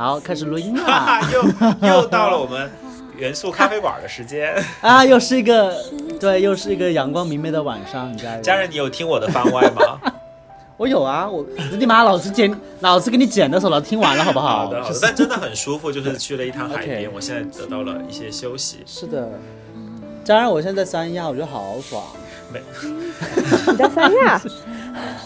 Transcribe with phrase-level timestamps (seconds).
[0.00, 1.28] 好，开始录音哈哈， 啦！
[1.82, 2.70] 又又到了我们
[3.18, 4.54] 元素咖啡馆的时间。
[4.80, 5.76] 啊，又是一个，
[6.18, 8.42] 对，又是一个阳光明媚的晚上，家人。
[8.42, 10.00] 家人，你有听我的番外吗？
[10.78, 11.44] 我有啊，我
[11.78, 14.64] 你妈老子剪，老子给你剪的时候，老子听完了，好不好？
[14.64, 18.78] 好的，好的，但真的很舒服，就是去了一趟海边，我现在得到了一些休息。
[18.86, 19.28] 是的，
[20.24, 22.02] 家人，我现在在三亚，我觉得好爽。
[22.50, 22.58] 没，
[23.70, 24.40] 你在三亚？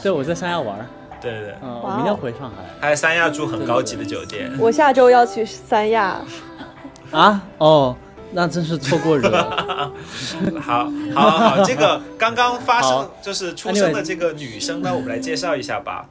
[0.03, 0.87] 对，我在三亚玩儿，
[1.33, 2.57] 对对我明天回上海。
[2.81, 4.51] 还有三亚住很高级的酒店。
[4.59, 6.21] 我下周要去三亚。
[7.11, 7.97] 啊，哦，
[8.33, 9.31] 那真是错过人。
[10.61, 16.07] 好，好，好，好，这个刚刚发生就是出生的这个女生呢，我们来介绍一下吧。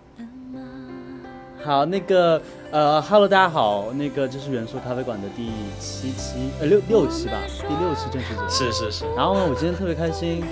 [1.66, 8.50] 好，那个呃，Hello，大家好，那个这是元素咖啡馆的第七期，呃六六期吧，第六期正式节目。
[8.50, 10.44] 是是是，然后呢，我今天特别开心，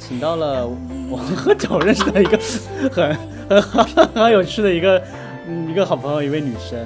[0.00, 0.66] 请到了
[1.10, 2.38] 我喝酒认识的一个
[2.90, 3.14] 很
[3.60, 5.00] 很很很有趣的一个
[5.46, 6.78] 嗯一个好朋友，一位女生。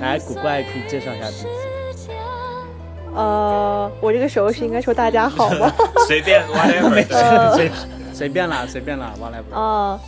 [0.00, 2.10] 来，古怪可以介绍一下自己。
[3.14, 5.70] 呃，我这个时候是应该说大家好吗？
[6.08, 7.14] 随便 whatever， 没事，
[7.54, 7.70] 随
[8.14, 9.54] 随便啦，随便啦，whatever。
[9.54, 10.00] 啊，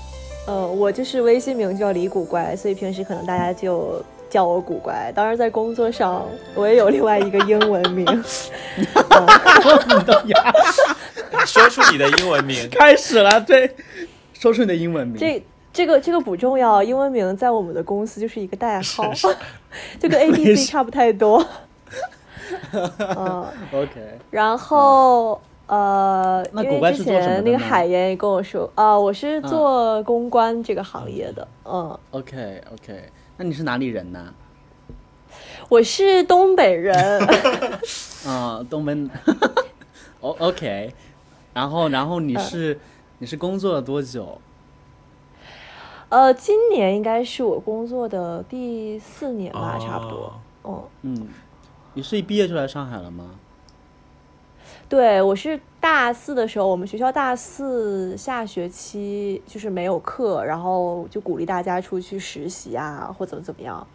[0.46, 4.02] 呃，我就是微信名叫李古怪，所以平时可能大家就
[4.34, 5.12] 叫我古怪。
[5.14, 8.04] 当然，在工作上我也有另外一个英文名。
[11.46, 12.58] 说出你的英文名。
[12.76, 13.76] 开始了，对，
[14.32, 15.16] 说出你的英文名。
[15.16, 15.40] 这
[15.72, 19.08] 这个这个不重要，英文名在我们的公司就是一个代号，
[20.00, 21.46] 就跟 A B C 差不太多。
[22.72, 25.40] 嗯，OK，然后。
[25.66, 33.02] 呃，那古怪因为之是做什么的前那个海岩也跟我说啊、我是做公关这个行业的，嗯，OK OK，
[33.36, 34.32] 那你是哪里人呢？
[35.68, 36.94] 我是东北人，
[38.26, 38.94] 啊、 东北。
[40.20, 40.94] O OK，
[41.52, 42.78] 然后然后你是、
[43.18, 44.40] 你是工作了多久？
[46.10, 50.84] 呃，今年应该是我工作的第四年吧，差不多哦。
[51.02, 51.28] 嗯，嗯，
[51.94, 53.30] 你是一毕业就来上海了吗？
[54.88, 63.86] 对，我是大四的时候，我们学校大四下学期就是没有课，然后就鼓励大家出去实习啊，或怎么怎么样。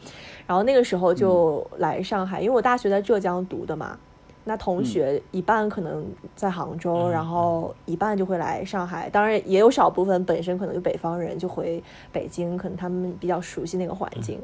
[0.46, 3.98] 然后那个时候就来上海，因为我大学在浙江读的嘛。
[4.44, 6.06] 那同学一半可能
[6.36, 9.10] 在杭州，嗯然后一半就会来上海。
[9.10, 14.40] 当然也有少部分本身可能就北方人就回北京，可能他们比较熟悉那个环境。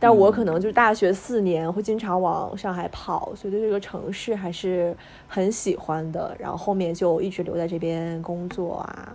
[0.00, 4.96] 但我可能就是大学四年会经常往上海跑，所以对这个城市还是
[5.28, 6.34] 很喜欢的。
[6.38, 9.14] 然后后面就一直留在这边工作啊，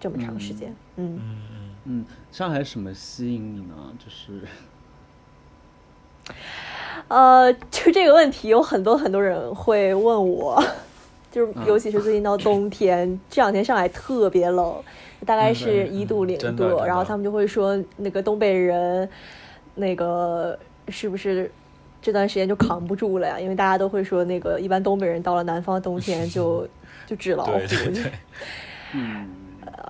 [0.00, 0.74] 这么长时间。
[0.96, 3.74] 嗯，嗯嗯，嗯，上海什么吸引你呢？
[3.98, 4.40] 就是
[7.08, 10.62] 呃，就这个问题有很多很多人会问我，
[11.30, 14.82] 就是嗯尤其是最近到冬天，这两天上海特别冷，
[15.26, 19.08] 大概是嗯一度零度，然后他们就会说那个东北人，
[19.74, 21.50] 那个是不是
[22.00, 23.38] 这段时间就扛不住了呀？
[23.40, 26.66] 因为大家都会说那个一般东北人到了南方冬天就
[27.06, 28.12] 就纸老虎，对对对，
[28.94, 29.28] 嗯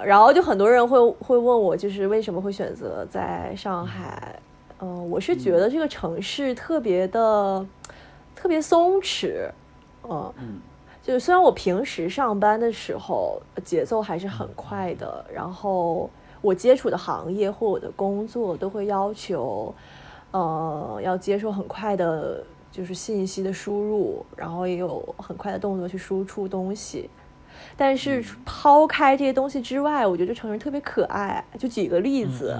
[0.04, 4.38] 然后就很多人会会问我，就是为什么会选择在上海？
[4.81, 7.65] 嗯、我是觉得这个城市特别的、
[8.34, 9.48] 特别松弛，
[10.03, 10.60] 嗯，嗯
[11.00, 16.10] 就是虽然我平时上班的时候呃节奏还是很快的，然后
[16.42, 19.75] 我接触的行业或我的工作都会要求，
[20.32, 27.08] 呃，要接受很快的，就是信息的输入，然后也有很快的动作去输出东西。
[27.76, 31.42] 但是抛开这些东西之外，我觉得这城市特别可爱。
[31.58, 32.59] 就举个例子，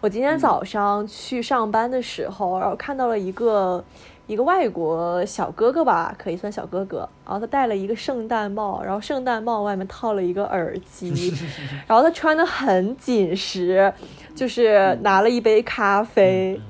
[0.00, 3.84] 我今天早上去上班的时候，然后看到了一个
[4.26, 7.08] 一个外国小哥哥吧，可以算小哥哥。
[7.24, 11.32] 然后他戴了一个圣诞帽，然后圣诞帽外面套了一个耳机，
[11.86, 13.92] 然后他穿的很紧实，
[14.34, 16.60] 就是拿了一杯咖啡。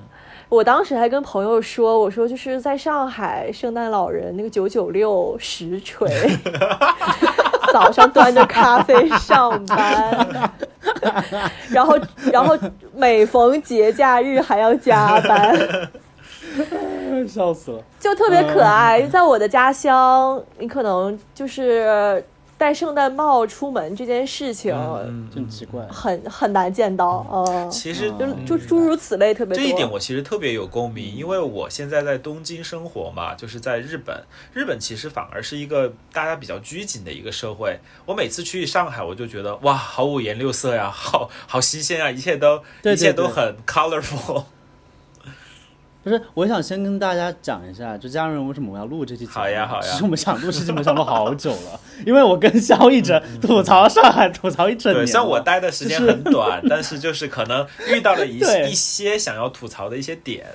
[0.49, 6.09] 我当时还跟朋友说，我说就是在上海，圣诞老人那个九九六实锤，
[7.73, 10.53] 早上端着咖啡上班，
[11.69, 11.99] 然后
[12.31, 12.57] 然后
[12.95, 15.91] 每逢节假日还要加班，
[17.25, 17.81] 笑死了。
[18.01, 19.01] 就特别可爱。
[19.07, 22.25] 在我的家乡，你可能就是
[22.59, 25.87] 戴圣诞帽出门这件事情，嗯真奇怪。
[25.91, 27.27] 很很难见到。
[27.31, 29.63] 嗯，其实就就诸如此类特别多。
[29.63, 34.25] 这一点我其实特别有共鸣，因为我现在在东京生活嘛，就是在日本。
[34.55, 37.79] 日本其实反而是一个大家比较拘谨的一个社会。
[38.07, 44.45] 我每次去上海，我就觉得哇，好五颜六色呀，好好新鲜啊，一切都一切都很 colorful。
[46.07, 49.41] 不是，我想先跟大家讲一下，就家人为什么我要录这期节目。
[49.41, 60.47] 好呀好呀其实我们想录是基本上录好久了， 因为我跟肖一直吐槽上海，吐槽一整年对，我待的时间就是很短， 但是就是可能遇到了一对一些想要吐槽的一些点。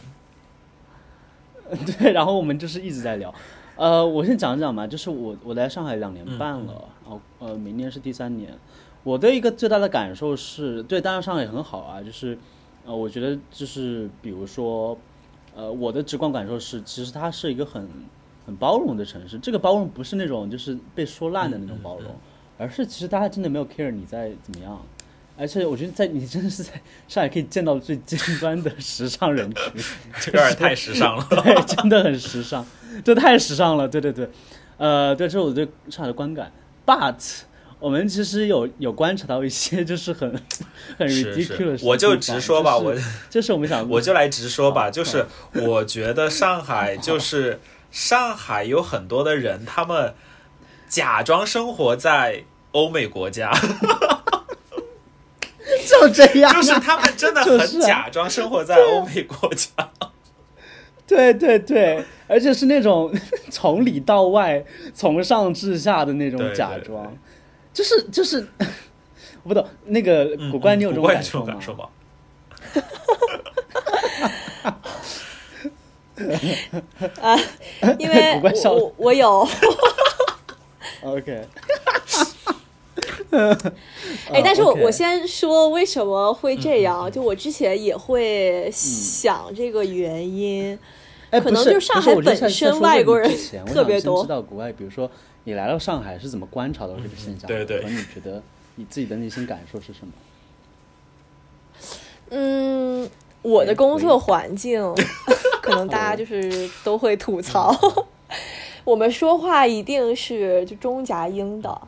[1.99, 3.33] 对，然后我们就是一直在聊。
[3.75, 8.57] 呃，我先讲讲吧，就是我我来上海两年半了，然后呃，明年是第三年。
[9.03, 12.37] 我的一个最大的感受是，对，当然上海很好啊，就是
[12.85, 14.97] 呃，我觉得就是比如说，
[15.55, 17.87] 呃，我的直观感受是，其实它是一个很
[18.45, 19.37] 很包容的城市。
[19.39, 22.15] 这个包容不是那种就是被说烂的那种包容，
[22.57, 24.81] 而是其实大家真的没有 care 你在怎么样。
[25.37, 26.73] 而且我觉得在你真的是在
[27.07, 29.73] 上海可以见到最尖端的时尚人群，
[30.21, 31.25] 这有点太时尚了。
[31.31, 32.63] 对，真的很时尚，
[33.03, 33.87] 这太时尚了。
[33.87, 34.29] 对对对，
[34.77, 36.51] 呃，对，这是我对上海的观感。
[36.85, 37.41] But
[37.81, 40.29] 我们其实有有观察到一些就是很
[40.97, 42.95] 很 ridiculous，我就直说吧，我
[43.29, 50.13] 就是我们想， 我就来直说吧，就是我觉得上海就是上海有很多的人，他们
[50.87, 53.51] 假装生活在欧美国家。
[55.87, 59.69] 就这样，就是他们真的很假装生活在欧美国家。
[61.07, 63.13] 对对对，而且是那种
[63.49, 64.63] 从里到外、
[64.93, 67.13] 从上至下的那种假装，
[67.73, 68.47] 就是就是，
[69.43, 71.87] 我不懂那个古怪，你有这种感受吗？
[77.19, 77.35] 啊，
[77.97, 79.47] 因为我我有。
[81.03, 81.47] OK。
[84.31, 90.77] 哎，但是我我先说为什么会这样，就我之前也会想这个原因，
[91.31, 93.31] 可能就是上海本身外国人
[93.65, 94.21] 特别多。
[94.21, 95.09] 知道国外，比如说
[95.43, 97.47] 你来到上海是怎么观察到这个现象？
[97.47, 97.81] 对对。
[97.83, 98.41] 和你觉得
[98.75, 100.13] 你自己的内心感受是什么？
[102.29, 103.09] 嗯，
[103.41, 104.81] 我的工作环境，
[105.61, 107.75] 可能大家就是都会吐槽，
[108.83, 111.81] 我们说话一定是就中夹英的，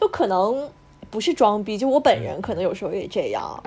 [0.00, 0.70] 就可能。
[1.10, 3.62] 不是装逼，就我本人可能有时候也这样，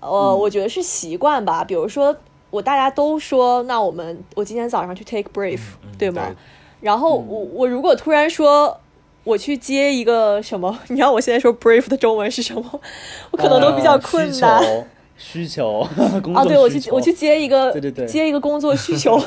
[0.00, 1.62] 呃，我觉得是习惯吧。
[1.62, 2.16] 比如说，
[2.50, 5.60] 我大家都说，那我们我今天早上去 take brief，
[5.96, 6.34] 对吗？
[6.80, 8.78] 然后我我如果突然说
[9.24, 12.80] 我去接一个什么， 你看我现在说 brief 的中文是什么？
[13.30, 14.86] 我可能都比较困难。
[15.16, 15.80] 需求，
[16.34, 19.20] 啊，对我去我去接一个，对对对，接一个工作需求，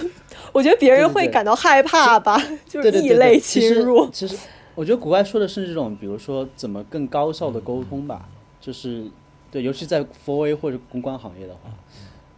[0.51, 4.09] 我觉得别人会感到害怕吧，就是异类侵入。
[4.09, 4.35] 其实。
[4.75, 8.25] 我觉得国外说的是这种，比如说怎么更高效的沟通吧，
[8.59, 9.05] 就是
[9.51, 11.69] 对，尤其在 Four A 或者公关行业的话，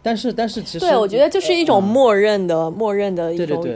[0.06, 3.66] 但是但是其实对，我觉得就是一种默认的默认的一种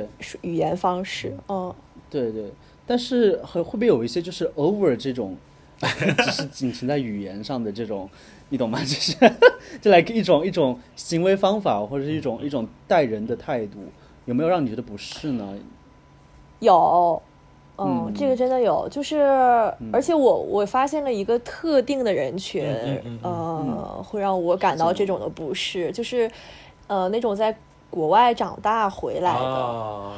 [0.43, 1.75] 语言方式，嗯，
[2.09, 2.45] 对对，
[2.87, 5.37] 但是会会不会有一些就是 over 这种，
[5.83, 8.09] 只是仅存在语言上的这种，
[8.51, 8.79] 你懂吗？
[8.87, 9.17] 就是
[9.83, 13.79] 就来一种一种行为方法或者是一种一种待人的态度，
[14.27, 15.59] 有没有让你觉得不适呢？
[16.61, 17.21] 有。
[17.83, 19.17] 嗯，这个真的有，就是，
[19.91, 22.63] 而且我我发现了一个特定的人群，
[23.23, 26.31] 呃，会让我感到这种的不适，就是，
[26.89, 27.57] 呃，那种在
[27.89, 30.13] 国外长大回来的，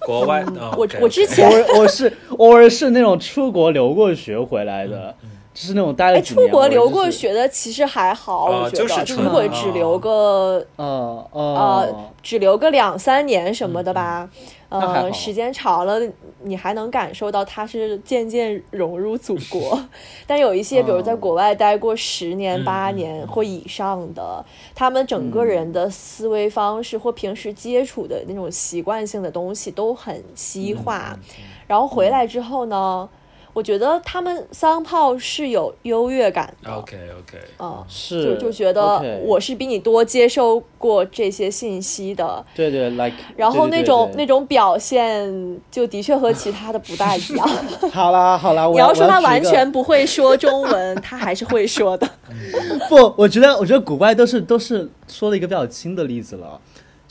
[0.06, 0.44] 国外，
[0.76, 1.48] 我我之前
[1.78, 5.14] 我是我是那种出国留过学回来的，
[5.52, 6.46] 就是那种待了几年。
[6.46, 14.28] 出国留过学的其实还好，我觉得，如果只留个，呃呃，只留个两三年什么的吧。
[14.68, 16.00] 呃，时间长了，
[16.44, 19.76] 你还能感受到他是渐渐融入祖国。
[20.28, 31.18] 但有一些，比如在国外待过十年、八年或以上的，他们整个人的思维方式或平时接触的那种习惯性的东西都很西化，
[31.66, 33.08] 然后回来之后呢？
[33.52, 36.72] 我觉得他们三炮是有优越感的。
[36.72, 42.44] OK OK，嗯，是就就觉得我是比你多接收过这些信息的。
[42.54, 43.16] 对对，like。
[43.36, 47.48] 然后那种那种表现就的确和其他的不大一样。
[47.92, 52.08] 好啦好啦， 你要说他完全不会说中文，他还是会说的。
[52.88, 56.60] 不，我觉得我觉得古怪都是都是说了一个比较轻的例子了。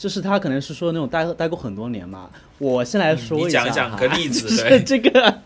[0.00, 5.40] 就是他可能是说那种待待过很多年嘛，我先来说一下讲讲个例子，就是这个，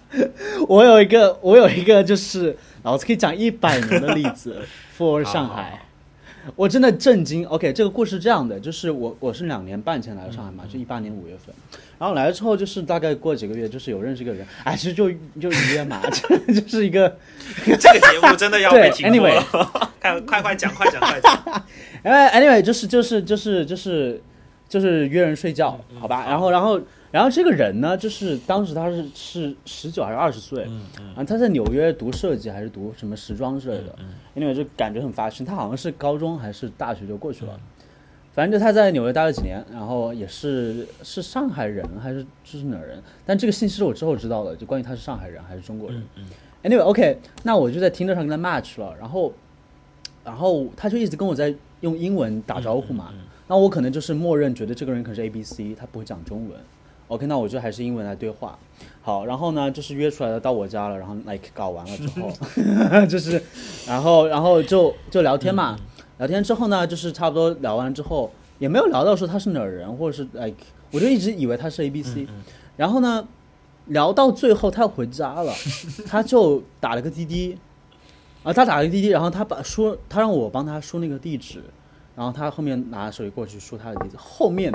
[0.68, 4.62] 我有一个我有一个就是老子可以讲一百年的例子
[4.96, 5.82] ，for 上海，
[6.54, 7.44] 我真的震惊。
[7.46, 11.52] OK，这个故事这样的，就是我我是两年半前来的上海嘛，就一八年五月份，
[11.98, 16.00] 然后来了之后就是大概过几个月，就是有认识一个人，哎，其实就就约嘛，
[16.46, 17.12] 这就是一个
[17.66, 19.42] 这个节目真的要被停播了，
[20.00, 21.64] 快快快讲快讲快讲，
[22.04, 24.22] 哎，Anyway，就是就是就是就是。
[24.74, 26.80] 就是约人睡觉，好吧，然后，然后，
[27.12, 30.66] 然后这个人呢，就是当时他是是十九还是二十岁，
[31.14, 33.94] 啊，他在纽约读设计还是读什么时装之类的，
[34.34, 35.46] 因为就感觉很发生。
[35.46, 37.56] 他好像是高中还是大学就过去了，
[38.32, 43.00] 反正就他在纽约待了几年，然后也是是上海人还是这是哪儿人？
[43.24, 46.02] 但这个信息是我之后知道的，就关于他是上海人还是中国人。
[46.64, 49.32] Anyway，OK，那我就在听 r 上跟他 match 了，然后，
[50.24, 53.14] 然后他就一直跟我在用英文打招呼嘛。
[53.46, 56.58] 那我可能就是默认觉得这个人可能是 A B C，他不会讲中文。
[57.08, 58.58] OK，那我就还是英文来对话。
[59.02, 62.32] 好，然后呢，就是约出来了，到我家了，然后 like 搞完了之后，
[63.06, 63.42] 就是，
[63.86, 65.76] 然后然后就就聊天嘛，
[66.16, 70.56] 聊天之后呢，就是差不多聊完之后，也没有聊到说他是哪儿人，或者是 like，
[70.90, 72.26] 我就一直以为他是 A B C，、
[72.78, 73.28] 然后呢，
[73.88, 75.52] 聊到最后他要回家了，
[76.08, 77.58] 他就打了个滴滴，
[78.42, 81.62] 啊，他打了个滴滴，然后他把说他让我帮他输那个地址，
[82.16, 84.72] 然后他后面拿手机过去输他的地址，后面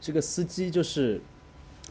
[0.00, 1.20] 这个司机就是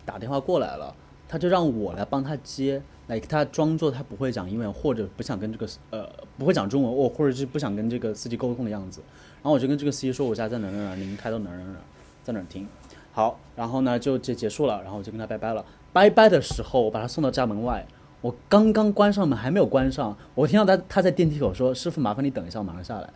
[0.05, 0.93] 打电话过来了，
[1.27, 9.01] 他就让我来帮他接，来他装作他不会讲英文或者不想跟这个呃不会讲中文，我或者是不想跟这个司机沟通的样子，
[9.41, 11.81] 然后我就跟这个司机说我家在哪儿哪儿哪儿，您开到哪儿哪儿哪儿，
[12.24, 12.67] 在哪儿停。
[13.13, 15.65] 好，然后呢就结结束了，然后我就跟他拜拜了。
[15.91, 17.86] 拜拜的时候，我把他送到家门外，
[18.22, 23.10] 我刚刚关上门，还没有关上，我听到他他在电梯口说：“师傅，麻烦你等一下，我马上下来。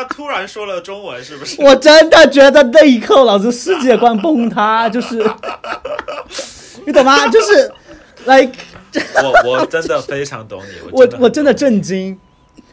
[0.00, 1.60] 就是他突然说了中文，是不”是？
[1.62, 5.16] 我真的觉得那一刻，老子世界观崩塌，就是
[6.86, 7.26] 你懂吗？
[7.28, 7.72] 就是
[8.26, 8.52] like
[9.44, 12.18] 我我真的非常懂你， 我我真的震惊，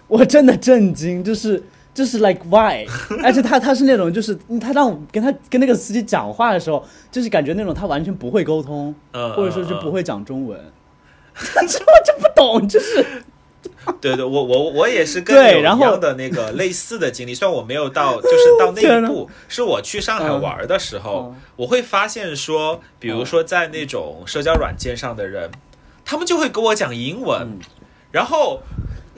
[0.08, 1.62] 我真的震惊，就是
[1.94, 2.86] 就是 like why，
[3.24, 10.60] 而且他他是那种就是他让我跟他跟那个司机讲话的时候，就是感觉那种他完全不会沟通，嗯或者说就不会讲中文，
[11.36, 13.06] 这 我就不懂，就是
[14.02, 25.50] 对对，我我我也是跟你一样的那个类似的经历，虽然我没有到，就是到那一步，是我去上海嗯玩的时候，嗯我会发现说，比如说在那种社交软件上的人，
[26.06, 27.60] 他们就会跟我讲英文，嗯
[28.12, 28.62] 然后。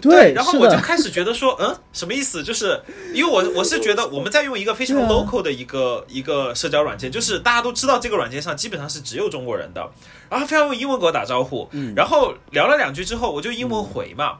[0.01, 2.43] 对然后我就开始觉得说，嗯，什么意思？
[2.43, 2.79] 就是
[3.13, 9.81] 因为我我是觉得我们在用一个非常 local 的一个、一个社交软件，就是大家都知道这个软件上基本上是只有中国人的，
[10.29, 11.93] 然后他非要用英文给我打招呼，嗯。
[11.95, 14.37] 然后聊了两句之后，我就英文回嘛，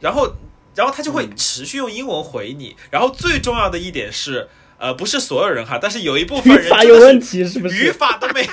[0.00, 0.34] 然后
[0.74, 4.48] 然后他就会持续用英文回你，然后最重要的一点是，
[4.78, 7.90] 呃，不是所有人哈，但是有一部分人有问题是不语？
[7.90, 8.48] 法都没有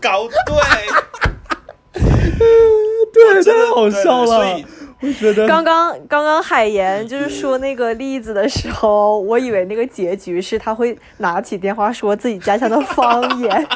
[0.00, 1.96] 搞对，
[3.12, 4.66] 对，真的好笑所以，
[5.00, 13.68] 我觉得刚刚刚刚海岩就是说那个例子的时候，我以为那个结局是他会拿起电话说自己家乡的方言，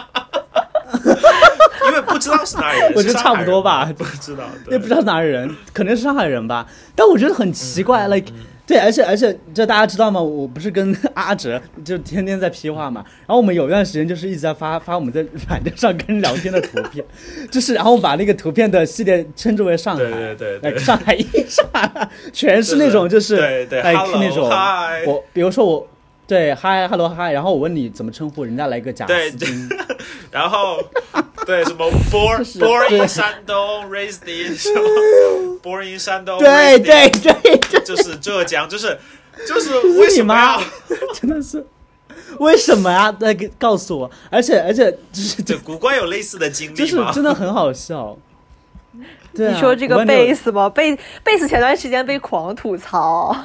[1.87, 6.67] 因为不知道是哪里人，我觉得差不多吧不知道，也不知道哪里人，可能是上海人吧。
[6.95, 8.35] 但我觉得很奇怪、l i k e
[8.71, 10.21] 对，而且而且，就大家知道吗？
[10.23, 17.05] 我不是跟 阿哲就天天在批话嘛，然后我们有一段时间就是一直在发发我们在软件上跟人聊天的图片，
[17.51, 20.79] 就是然后我把那个图片的系列称之为上海，对对对对。
[20.79, 25.89] 上海一上海，全是那种就是对对 hello，那种 hi 我比如说我
[26.29, 29.69] 对 hi hello hi，然后我问你怎么称呼，人家来一个假对斯汀，
[30.31, 30.79] 然后
[31.51, 38.97] 对什么 born born 对 in 山东，raised in 什么 born in 山东，对对对对，就是浙江，就是
[39.49, 40.63] 就是为什么呀？
[41.13, 41.67] 真的是
[42.39, 43.15] 为什么呀？
[43.19, 46.97] 来给告诉我，而且而且就是对，古怪有类似的经历就是？
[47.13, 48.17] 真的很好笑。
[49.35, 50.69] 对啊、你说这个贝斯吗？
[50.71, 53.37] 贝贝斯前段时间被狂吐槽，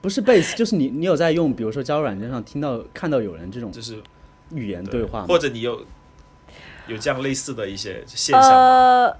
[0.00, 3.96] 不是 base，就是你你有在用，比如说交友软件上听到看到有人这种就是
[4.52, 5.26] 语言对话吗？
[5.28, 5.80] 或者你有
[6.86, 9.16] 有这样类似的一些现象吗？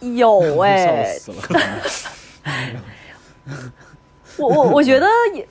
[0.00, 1.36] 呃，有哎、笑死了。
[4.36, 5.46] 我我我觉得也，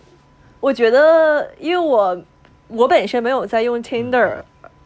[0.59, 2.21] 我觉得因为我
[2.67, 4.38] 我本身没有在用 Tinder，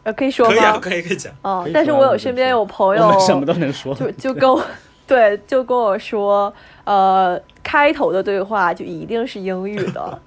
[0.04, 0.78] 呃，可以说可以啊，吗？
[0.78, 1.32] 可以可以讲。
[1.42, 3.94] 哦可以，但是我有身边有朋友什么都能说。
[3.94, 4.62] 就就跟我
[5.06, 6.52] 对就跟我说，
[6.84, 10.22] 呃，开头的对话就一定是英语的，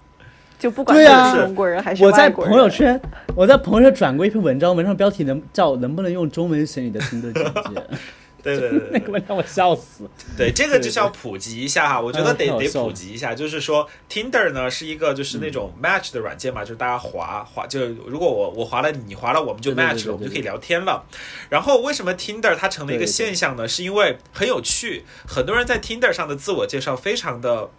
[0.62, 2.54] 就不管对啊是中国人还是我在外国人。
[2.54, 3.02] 朋友圈，
[3.36, 7.84] 我在朋友圈转过一篇文章，文章标题能叫能不能用中文写你的听的简介，
[8.44, 10.08] 对对对对 那个文章我笑死。
[10.38, 21.04] 对，这个就是要普及一下哈，我觉得嗯得得普及一下，就是说 Tinder 呢是一个就是那嗯种 match 的软件嘛，就是大家滑滑，就如果我我滑了你，你滑了我们就 match 了，我们就可以聊天了。
[21.50, 23.68] 然后为什么 Tinder 它成了一个现象呢？
[23.68, 27.72] 是因为很有趣，很多人在 Tinder 上的自我介绍非常的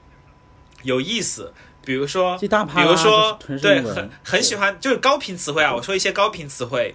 [0.82, 1.52] 有意思。
[1.84, 5.74] 比如说，比如说，对，很很喜欢，就是高频词汇啊。
[5.74, 6.94] 我说一些高频词汇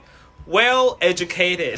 [0.50, 1.78] ，well educated，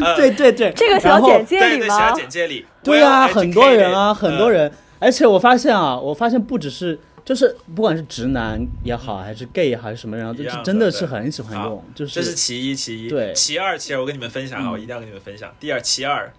[0.00, 2.12] 呃 对对对，这个小简介里吗？
[2.12, 2.66] 简介里。
[2.84, 13.08] 对啊，很多人啊，很多人，而且我发现啊，我发现不只是就是不管是直男也好，还是 gay 也好，还是什么人啊，就是真的是很喜欢用，就是这是其一，其一。
[13.08, 15.52] 对其二，其二，我跟你们分享啊，嗯我一定要跟你们分享。
[15.58, 16.32] 第二，其二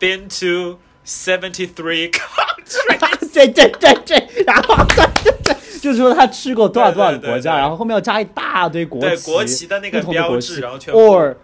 [0.00, 0.78] ，been to
[1.08, 3.28] seventy three countries。
[3.32, 11.34] 对对对对，然后 对对对，就是说他去过多少多少个对对对国家，然后后面要加一大堆国对旗，国旗的那个不同的标国旗志然后全部，or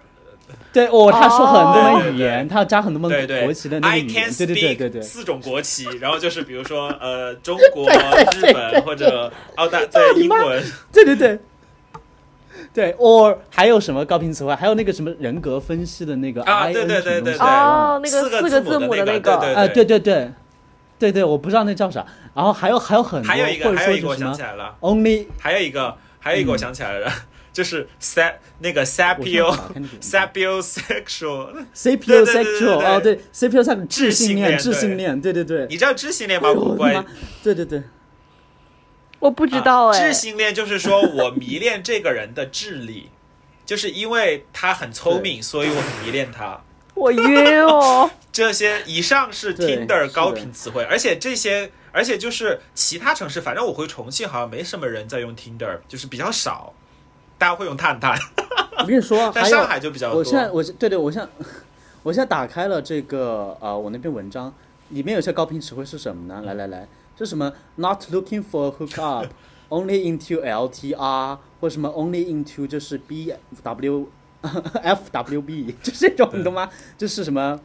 [0.73, 5.03] 对哦，他说很多语言，他要加很多门对对国旗的那个语言，对对对对对。
[5.03, 11.39] 四种国旗，然后就是比如说呃中国、日本或者澳大对英文，对对对，
[12.75, 14.53] 对，or 还有什么高频词汇？
[14.57, 20.33] 还有那个什么人格分析的那个啊对对对对什么东西啊哦，那四个四字个字母的那个对啊，对对对，
[20.99, 22.05] 对对，我不知道那叫啥。
[22.35, 27.09] 然后还有还有很多，还有一个还有一个我想起来了，only 还有一个还有一个我想起来了，
[27.55, 28.85] 就是 sapio 打开那个
[30.03, 31.65] sapiosexual，sapio
[32.07, 35.65] 对对对 sexual 哦，对 sapio sexual 智智性恋，智性恋，对对对。
[35.69, 36.51] 你知道智性恋吗？
[36.51, 37.05] 我的妈，
[37.45, 37.81] 对对对，
[39.25, 43.09] 我不知道哎、啊智性恋就是说我迷恋这个人的智力，
[43.65, 46.61] 就是因为他很聪明，所以我迷恋他。
[46.95, 48.11] 我晕哦。
[48.31, 56.75] 这些以上是 Tinder 高频词汇，而且这些，而且就是其他城市，反正我回重庆好像没什么人在用 Tinder，就是比较少，
[57.39, 58.19] 大家会用探探，
[58.79, 60.19] 我跟你说，但还有上海就比较多。
[60.19, 61.47] 我现在我对对，我现在
[62.03, 64.53] 我现在打开了这个呃我那篇文章，
[64.91, 66.43] 里面有些高频词汇是什么呢？
[66.45, 66.87] 来来来，
[67.19, 69.29] 是什么？Not looking for a hookup,
[69.71, 74.09] only into LTR，或什么 only into 就是 B W
[74.83, 76.69] F W B， 就这种，对你懂吗？
[76.99, 77.61] 就是什么？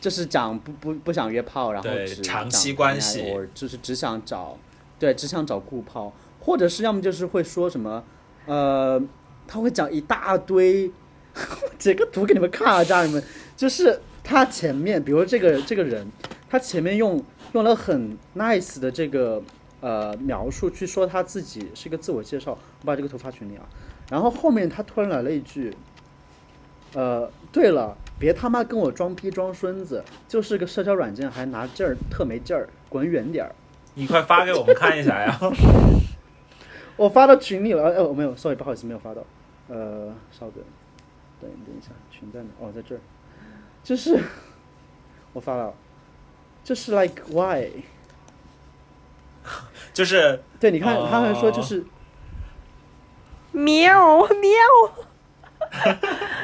[0.00, 4.56] 就是讲不不不想约炮，然后对只长期关系或就是只想找，
[4.96, 8.04] 对，只想找顾炮，或者是要么就是会说什么，
[8.46, 9.02] 呃，
[9.48, 10.88] 他会讲一大堆，
[11.80, 13.20] 截个图给你们看啊，家人们，
[13.56, 16.06] 就是他前面，比如这个这个人，
[16.48, 17.20] 他前面用
[17.58, 19.42] 用了很 nice 的这个
[19.80, 23.66] 呃描述去说他自己是一个自我介绍，我把这个图发群里啊，
[24.10, 25.76] 然后后面他突然来了一句，
[26.94, 33.52] 呃，对了，别他妈跟我装逼装孙子，就是个社交软件还拿劲儿，特没劲儿，滚远点儿。
[33.94, 35.36] 你快发给我们看一下呀！
[36.96, 39.24] 我发到群里了，呃，我没有，sorry，不好意思，没有发到。
[39.66, 40.62] 呃，稍等，
[41.40, 42.48] 等等一下，群在哪？
[42.60, 43.00] 哦，在这儿，
[43.82, 44.16] 就是
[45.34, 45.74] 我发了，
[46.68, 47.66] 就是 like why？
[49.94, 51.82] 就是对，你看，哦他还说就是
[53.52, 54.50] 喵喵，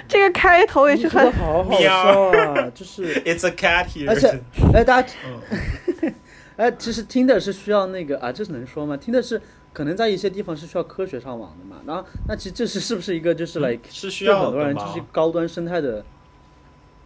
[0.09, 4.41] 这个开头也是很好好笑啊，就是， It's a cat here，而且，
[4.73, 5.13] 哎，大家，
[6.01, 6.15] 嗯
[6.57, 8.97] 哎，其实听的是需要那个啊，这是能说吗？
[8.97, 9.39] 听的是
[9.75, 11.83] 可能在一些地方是需要科学上网的嘛。
[11.87, 16.03] 然后，那其实这是是不是一个就是 like 是需要很多人就是高端生态的，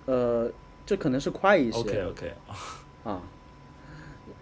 [0.06, 0.48] 呃，
[0.86, 1.80] 这可能是快一些。
[1.80, 2.34] ？OK OK，
[3.10, 3.20] 啊，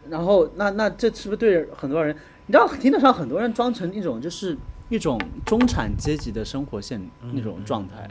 [0.09, 2.17] 然后那那这是不是对很多人？
[2.47, 4.57] 你知道，听得上很多人装成一种就是
[4.89, 7.01] 一种中产阶级的生活线
[7.33, 8.09] 那种状态，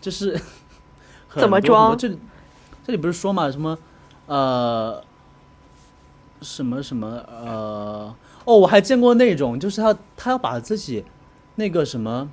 [0.00, 0.40] 就是
[1.36, 2.08] 怎么装这
[2.84, 3.78] 这里不是说嘛，什么
[4.26, 5.02] 呃
[6.40, 11.04] 什么什么呃哦，我还见过那种，就是他他要把自己
[11.56, 12.30] 那个什么。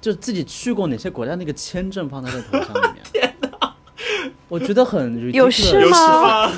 [0.00, 3.31] 就自己去过哪些国家那个签证放在这头像里面！
[4.52, 6.46] 我觉得很有事事吗？
[6.46, 6.52] 吗？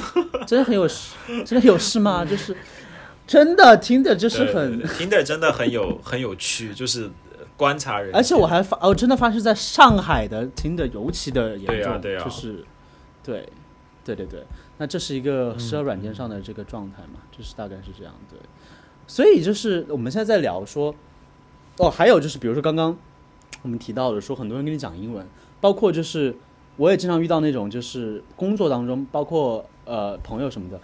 [0.45, 1.15] 真的很有事，
[1.47, 2.25] 真的有事吗？
[2.25, 2.57] 就是
[3.25, 12.25] 真的听着就是很，Tinder 真的很有很有趣，就是呃观察人，而且我还发，我真的发现在上海的听的尤其的严重，对啊对啊。
[12.25, 12.65] 就是
[13.23, 13.49] 对，
[14.05, 14.45] 对对对，
[14.79, 18.37] 那这是一个社交软件上的这个状态嘛，就是大概是这样对，
[19.07, 20.93] 所以就是我们现在在聊说，
[21.77, 22.99] 哦，还有就是比如说刚刚
[23.63, 25.25] 我们提到的说很多人跟你讲英文，
[25.61, 26.35] 包括就是
[26.77, 30.81] 我也经常遇到那种就是工作当中，包括呃朋友什么的。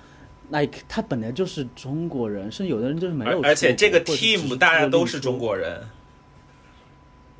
[0.52, 5.80] like 他本来就是中国人，甚至有的人就是没有而而且这个 team 大家都是中国人，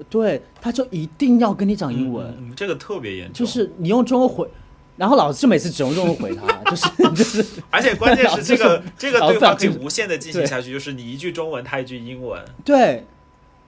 [0.08, 4.48] 对，他就一定要跟你讲英文，嗯，嗯这个特别严重，就是你用中文回，
[4.96, 13.04] 然后老师就每次只用中文回他， 就是就是，而且关键是这个 这个对话可以无限的进行下去，就是你一句中文，他一句英文，对，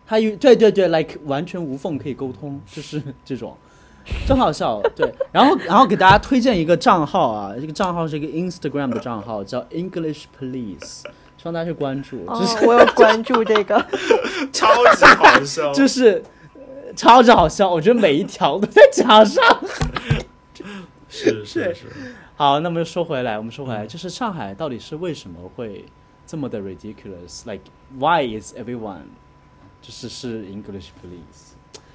[0.06, 3.56] 他有对对对，like 完全无缝可以沟通，就是这种，
[4.26, 4.80] 真好笑。
[4.96, 11.02] 对，然后然后给大家推荐一个账号啊，这个账号是一个 Instagram 的账号，叫 English Police，
[11.36, 13.84] 希望大家去关注，哦就是、，我有关注这个，
[14.52, 16.22] 超级好笑， 就是。
[16.54, 19.42] 呃超级好笑，我觉得每一条都在讲上。
[21.08, 21.86] 是是是，
[22.36, 25.86] 好，那么说回来，我们说回来，就是上海到底是为什么会
[26.26, 27.62] 这么的 ridiculous？Like
[27.98, 29.04] why is everyone
[29.80, 31.51] 就是是 English police？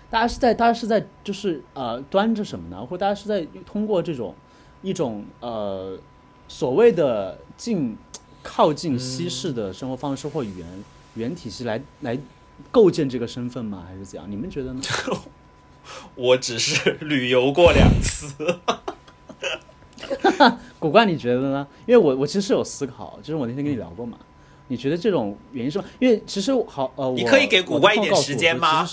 [0.09, 2.85] 大家是在大家是在就是呃端着什么呢？
[2.85, 4.33] 或大家是在通过这种
[4.81, 5.97] 一种呃
[6.47, 7.97] 所谓的近
[8.41, 10.83] 靠近西式的生活方式或语言
[11.15, 12.17] 语言体系来来
[12.71, 13.83] 构建这个身份吗？
[13.87, 14.29] 还是怎样？
[14.31, 14.81] 你们觉得呢？
[16.15, 18.33] 我只是旅游过两次，
[20.79, 21.67] 古怪，你觉得呢？
[21.85, 24.17] 因为我我其实是有思考，就是我那天跟你聊过嘛。
[24.69, 25.85] 你觉得这种原因是吗？
[25.99, 28.85] 因为其实好呃，我你可以给古怪一点时间吗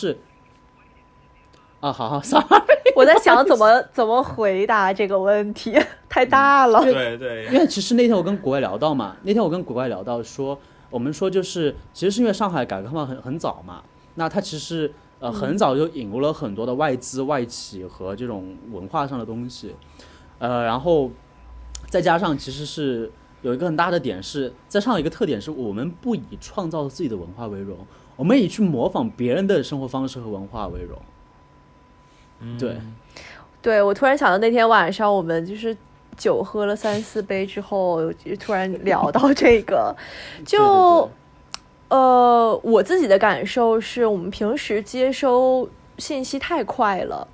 [1.85, 2.47] 啊，好好，sorry，
[2.97, 6.81] 我在想怎么怎么回答这个问题，太大了。
[6.91, 13.83] 对对，因为其实那天我跟国外聊到嘛，那天我跟国外聊到说，我们说就是其实是因为上海改革开放很很早嘛，
[14.15, 19.77] 那它其实呃很早就引入了很多的外资、外企和这种文化上的东西，
[20.39, 21.11] 呃，然后
[21.91, 27.77] 再加上其实是有一个很大的点是在上海一个特点是我们不以创造自己的文化为荣，
[28.17, 30.99] 我们以去模仿别人的生活方式和文化为荣。
[32.59, 32.77] 对，
[33.63, 35.77] 对我突然想到那天晚上我们就是
[36.17, 39.95] 酒喝了三四杯之后，就突然聊到这个，
[40.45, 41.11] 就
[41.89, 47.27] 呃，我自己的感受是我们平时接收信息太快了。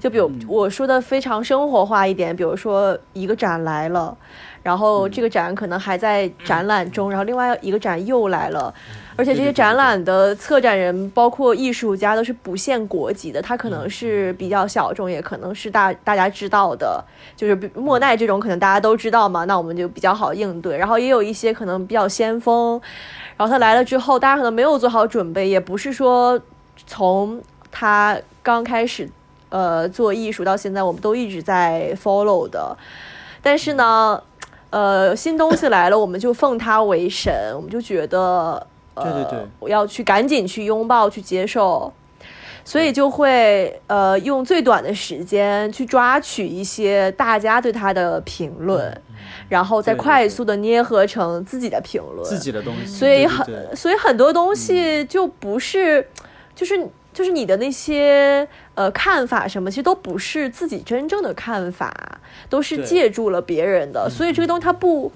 [0.00, 4.16] 就比如我说的非常生活化一点，比如说一个展来了，
[4.62, 8.72] 然后这个展可能还在展览中，然后另外一个展又来了，
[9.16, 17.02] 而且这些展览的策展人包括艺术家都是不限国籍的，他可能是比较小众，也可能是大大家知道的，
[17.36, 20.76] 就是莫奈这种可能大家都知道嘛，那我们就比较好应对。
[20.76, 22.80] 然后也有一些可能比较先锋，
[23.36, 26.40] 然后他来了之后，大家可能没有做好准备，也不是说
[26.86, 29.08] 从他刚开始。
[29.48, 32.76] 呃，做艺术到现在，我们都一直在 follow 的，
[33.40, 34.20] 但是呢，
[34.70, 38.66] 呃，新东西来了，我们就奉他为神，我们就觉得，
[39.02, 41.92] 对对对，我要去赶紧去拥抱、去接受，
[42.64, 49.00] 所以就会呃用最短的时间去抓取一些大家对他的评论，
[49.48, 56.08] 然后再快速的捏合成自己的评论，自己的东西，所以很所以很多东西就不是，
[56.54, 56.88] 就是。
[57.16, 65.10] 就是你的那些呃看法什么，其实都不是自己真正的看法，都是借助了别人的，所以这个东西它不，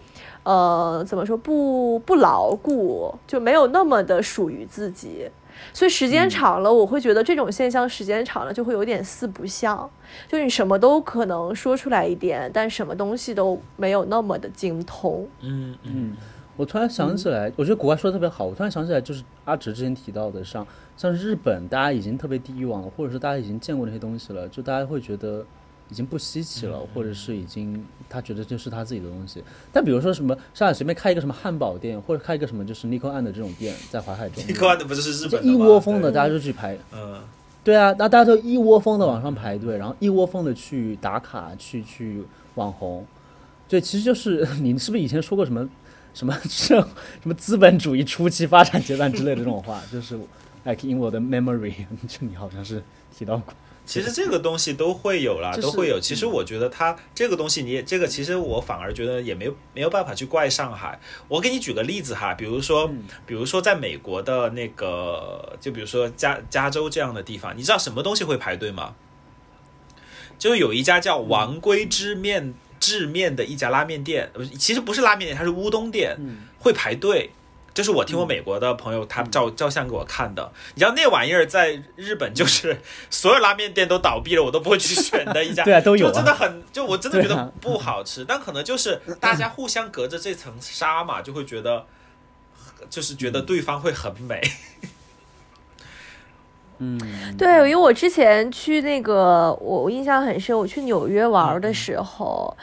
[0.51, 5.31] 呃，怎么说不不牢固，就没有那么的属于自己。
[5.73, 9.89] 所以时间长了，我会觉得这种现象时间长了就会有点四不像，
[10.27, 15.29] 就你什么都可能说出来一点，但什么东西都没有那么的精通。
[15.41, 16.17] 嗯嗯。
[16.57, 18.45] 我突然想起来，我觉得国外说的特别好。
[18.45, 25.47] 我突然想起来，就是阿哲之前提到的，像像日本，大家已经特别低欲望了，或者是大家已经见过那些东西了，就大家会觉得
[25.91, 29.43] 已经不稀奇了，或者是已经他觉得这是他自己的东西。
[29.73, 37.21] 但比如说什么上海随便开一个什么汉堡店，或者开一个什么就是 Nico a n 的这种店，在淮海中，Nico 安的不就是日本一窝蜂的大家就去排，嗯，
[37.65, 42.23] 对啊，那大家都一窝蜂的往上排队，然后一窝蜂的去打卡，去去
[42.55, 43.05] 网红，
[43.69, 45.69] 对，其实就是你是不是以前说过什么？
[46.13, 46.81] 什么 社
[47.23, 50.19] 什么资本主义初期发展阶段之类的这种话，就是
[50.65, 51.73] like in 我的 memory，
[52.09, 52.83] 就你好像是
[53.17, 53.55] 提到过。
[53.91, 55.99] 其实这个东西都会有啦，都会有。
[55.99, 61.01] 其实我觉得它这个东西，你也这个其实我反而觉得也没有没有办法去怪上海。
[61.27, 62.89] 我给你举个例子哈，比如说
[63.27, 68.95] 比如说在美国的那个，就比如说加加州这样的地方，你知道什么东西会排队吗？
[70.39, 72.55] 就有一家叫王龟之面。
[72.81, 76.17] 制面的一家拉面店，其实不是拉面店，它是乌冬店，
[76.59, 77.31] 会排队。
[77.73, 80.53] 这是我听我美国的朋友他照照相给我看的。
[80.75, 82.81] 你知道那玩意儿在日本就是
[83.11, 85.63] 所有拉面店都倒闭了，我都不会去选的一家。
[85.65, 86.11] 对啊，都有。
[86.11, 91.87] 真的很，就我真的觉得不好吃，但可能就是大家互相隔着这层纱嘛，就会觉得，
[92.91, 94.41] 就是觉得对方会很美。
[96.83, 96.99] 嗯，
[97.37, 102.57] 对，因为我之前去那个，我我印象很深，我去纽约玩的时候，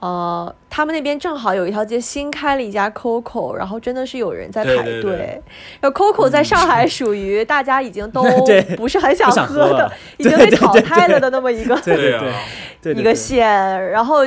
[0.00, 5.40] 呃，他们那边正好有一条街新开了一家 Coco，然后真的是有人在排队。
[5.80, 8.22] 然后 Coco 在上海属于大家已经都
[8.76, 11.76] 不是很想喝的，已经被淘汰了的那么一个
[12.94, 13.46] 一个线，
[13.90, 14.26] 然后。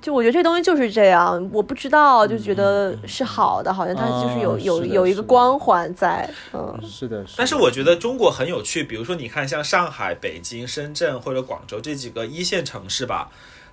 [0.00, 7.22] 就我觉得这东西就是这样，我不知道就觉得是好的，好像它就是有有有一个光环在，嗯，是的。
[7.36, 13.28] 但是我觉得中国很有趣，比如说你看像上海、北京、深圳或者广州这几个一线城市吧，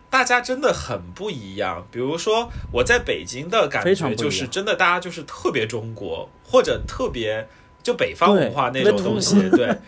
[0.09, 1.87] 大家真的很不一样。
[1.91, 7.47] 比如说我在北京的感觉就是真的，大家就是特别中国或者特别
[7.83, 9.75] 就北方文化那种东西，对。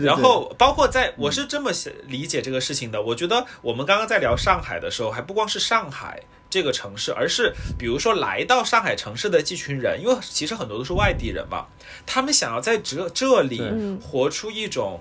[0.00, 1.70] 然后，包括在，我是这么
[2.08, 3.00] 理解这个事情的。
[3.00, 11.66] 我觉得我们刚刚在聊上海的时候，还不光是上海这个城市，而是比如说来到上海城市的这群人，因为其实很多都是外地人嘛，
[12.06, 13.62] 他们想要在这这里
[14.02, 15.00] 活出一种，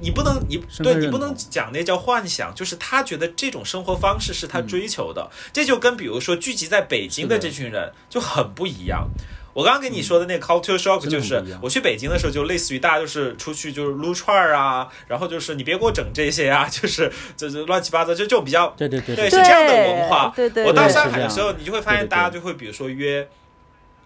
[0.00, 9.08] 你不能你对你不能讲那叫幻想，就是他觉得这种生活方式是他追求的，这就跟比如说聚集在北京的这群人就很不一样。
[9.52, 19.30] 我刚刚跟你说的那个 culture shock 就是我去北京的时候，就类似于大家就是出去就是撸串儿啊，然后就是你别给我整这些啊，就是就是乱七八糟，就就比较对对对对。
[19.30, 20.32] 是这样的文化。
[20.34, 20.64] 对对。
[20.64, 23.28] 我到上海的时候，你就会发现大家就会比如说约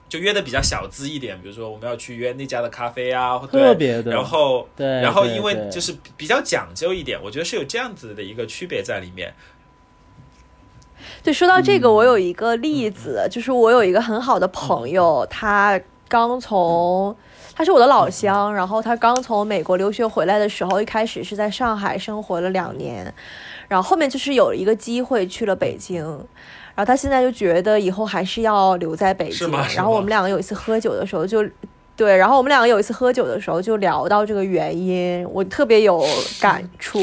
[0.09, 9.35] 就约的比较小资一点，比如说我们要去约那家的咖啡啊，对特别的，然后对，然后因为就是比较讲究一点，我觉得是有这样子的一个区别在里面。
[11.23, 17.14] 对，说到嗯这个，我有一个例子，就是我有一个很好的朋友，他刚从。
[17.55, 23.12] 他是我的老乡，然后他刚从美国留学回来的时候，一开始是在上海生活了两年，
[23.66, 26.16] 然后后面就是有一个机会去了北京，然
[26.78, 29.66] 后他现在就觉得以后还是要留在北京是吗。
[29.66, 31.44] 是然后我们两个有一次喝酒的时候就，
[31.96, 36.04] 对，然后我们两个有一次喝酒的时候就聊到这个原因，我特别有
[36.40, 37.00] 感触。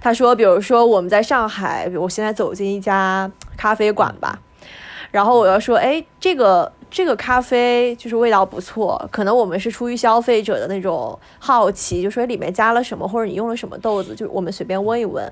[0.00, 4.38] 他说，比如说我们在上海，我现在走进一家咖啡馆吧，
[5.10, 15.28] 然后我要说，哎，这个这个咖啡就是味道不错，可能我们是出于消费者的那种好奇，就说里面加了什么，或者你用了什么豆子，就我们随便问一问。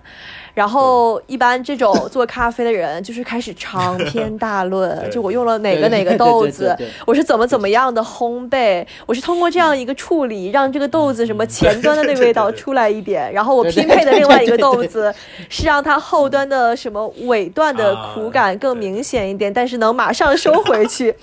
[0.55, 15.15] 然后一般这种做咖啡的人就是开始长篇 大论，就我用了哪个哪个豆子我是怎么怎么样的烘焙，我是通过这样一个处理，让这个豆子什么前端的那个味道出来一点，然后我拼配的另外一个豆子
[15.49, 21.15] 是让它后端的什么尾段的 苦感更明显一点，但是能马上收回去。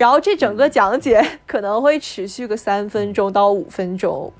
[0.00, 4.32] 然后这整个讲解 可能会持续个三分钟到五分钟。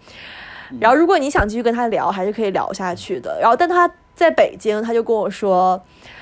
[0.80, 3.38] 然后如果你想继续跟他聊，还是可以聊下去的。
[3.38, 5.78] 然后但他在北京，他就跟我说，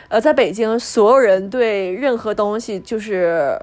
[0.08, 3.56] 呃，在北京所有人对任何东西就是。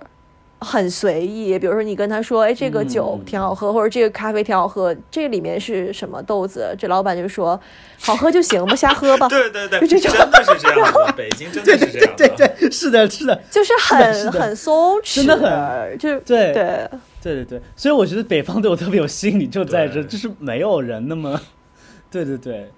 [0.65, 6.75] 很随意，比如说你跟他说，哎，这个酒嗯挺好喝，或者这个咖啡挺好喝，这里面是什么豆子？
[6.77, 7.59] 这老板就说，
[8.01, 9.27] 好喝就行吧，瞎喝吧。
[9.29, 12.15] 对对对，就这种真的是这样的，北京真的是这样的。
[12.17, 16.89] 对对对， 是的，是的，就是很很松弛，真的很就对对
[17.21, 21.39] 对对对，所以我觉得北方对我特别有吸引力，就在这，就是没有人那么，
[22.11, 22.69] 对对对，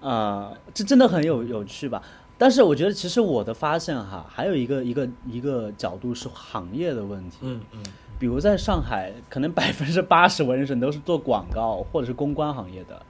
[0.00, 2.02] 啊、这真的很有有趣吧。
[2.40, 7.36] 但是我觉得，其实我的发现哈，还有一个一个一个角度是行业的问题。
[7.42, 7.82] 嗯嗯，
[8.18, 13.02] 比如在上海，可能 百分之八十文人都是做广告或者是公关行业的，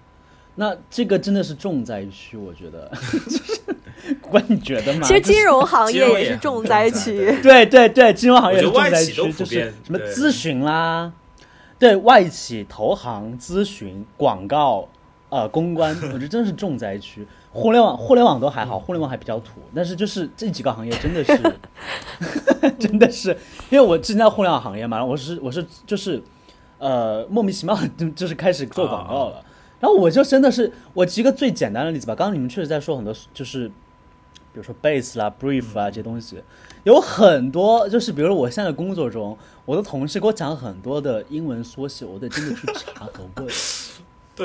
[0.56, 2.90] 那这个真的是重灾区，我觉得。
[2.90, 5.06] 就是，关你觉得吗？
[5.06, 7.40] 其实金融行业也是重重灾灾区。
[7.40, 11.12] 对对对，金融行业我觉得是重灾外企都区，就是普遍什么咨询啦，
[11.78, 14.88] 对外企、投行、咨询、广告、
[15.28, 17.24] 呃公关，我觉得真是重灾区。
[17.52, 21.38] 互联网互联网都还好，互联网还比较土，但是就是这几个行业真的是，
[22.78, 23.30] 真的是，
[23.70, 26.22] 因为我之前在互联网行业嘛，我是我是就是，
[26.78, 29.44] 呃莫名其妙就就是开始做广告了，
[29.80, 33.70] 然后我就真的是我举个最简单的例子吧，刚刚你们确实在说很多就是。
[34.52, 36.42] 比如说 base 啦、brief 啊这些东西，
[36.82, 43.46] 有很多就是，比如说我现在工作中，我的同事给我讲很多的英文缩写，我得真的去查和问，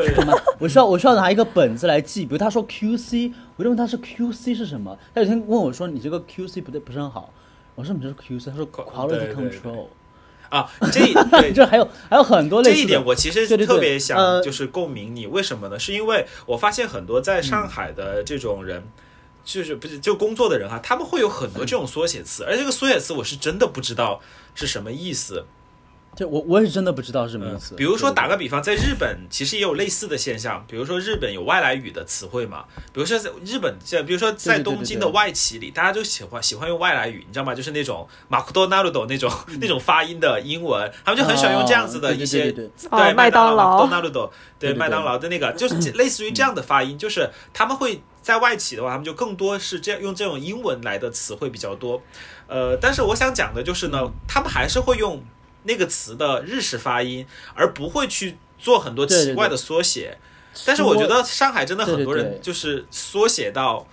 [0.02, 0.14] 对？
[0.60, 7.34] 我需要我需要拿一个本子来记，比如他说 QC，我就问他是 QC 是什么，他有天问我说你这个 QC 不对不是很好，
[7.76, 9.88] 我说你这是 QC，他说 quality control，
[10.50, 15.80] 啊，这一对 就还有还有很多类似的这一点，我其实特别想呃就是共鸣你，为什么呢？
[15.80, 18.84] 是因为我发现很多在上海的这种人。
[19.46, 24.20] 就是不是就工作的人哈、他们会有很多这种缩写词，而这个缩写词我是真的不知道
[24.56, 25.46] 是什么意思。
[26.16, 37.54] 就我我也是真的不知道是什么意嗯思。，比如说打个比方，在日本其实也有类似的现象，比如说日本有外来语的词汇嘛，比如说在日本，像比如说在东京的外企里，大家就喜欢喜欢用外来语，你知道吗？
[37.54, 52.02] 就是那种马库多纳鲁多那种那种发音的英文，他们就很喜欢用这样子的哦一些对对对对哦麦当劳马库多纳鲁对麦当劳的那个，就是 类似于这样的发音，就是他们会在外企的话，他们就更多是这样用这种英文来的词汇比较多。
[52.48, 55.22] 呃，但是我想讲的就是呢，他们还是会用
[55.66, 60.18] 那个词的日式发音，而不会去做很多奇怪的缩写。
[60.66, 63.86] 但是我觉得上海真的很多人就是缩写到，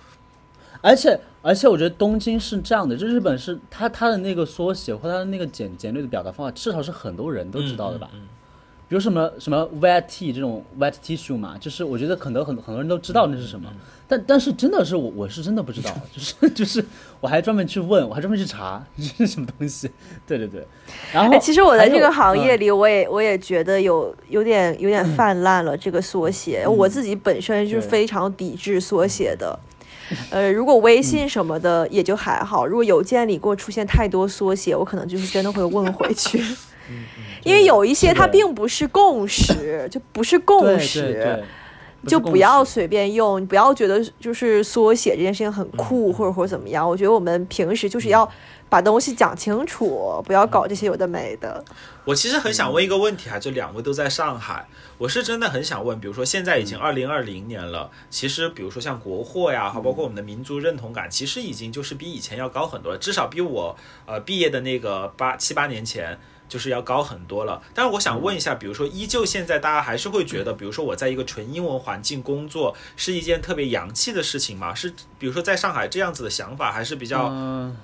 [0.81, 8.09] 而且而且我觉得东京是这样的，就日本是它它的那个缩写或它的那个简简略的表达方法，至少是很多人都知道的吧？
[8.13, 8.27] 嗯嗯
[8.87, 16.85] 比如什么什么 wet tea 这种 wet tissue 嘛，就是我觉得可能很很多人都知道那是什么，嗯但但是真的是我我是真的不知道，就是 就是
[17.19, 19.89] 我还专门去问，我还专门去查这是什么东西，
[20.27, 20.67] 对对对。
[21.11, 26.67] 然后哎，其实我在这个行业嗯里，我也我也觉得有有点有点泛滥了这个缩写。
[26.67, 29.57] 我自己本身是非常抵制缩写的。
[30.29, 36.43] 呃，如果微信什么的也就还好，如果邮件里给我出现太多缩写，我可能就是真的会问回去。
[37.43, 41.43] 因为有一些它并不是共识， 就不是共识。
[42.05, 46.85] 就不不要随便用，你不要觉得就是缩写这件事情很酷或者或者怎么样。
[46.85, 48.29] 我觉得我们平时就是要
[48.67, 51.63] 把东西讲清楚，不要搞这些有的没的。
[52.03, 54.67] 我其实很想问一个问题哈，就两位都在上海，
[54.97, 66.19] 我是真的很想问，比如说现在已经二零二零年了，其实比如说像国货呀，还包括我们的民族认同感，其实已经就是比以前要高很多了，至少比我呃毕业的那个八七八年前。
[66.49, 74.73] 就是要高很多了，但是我想问一下，比如说，依旧现在大家还是会觉得，比如说我在一个纯英文环境工作是一件特别洋气的事情吗？
[74.73, 77.33] 是，比如说在上海这样子的想法还是比较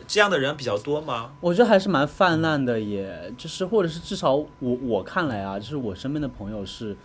[0.07, 1.31] 这样的人比较多吗？
[1.41, 6.95] 我觉得还是蛮泛滥的，也就是或者是至少我我看来啊，就是我身边的朋友是，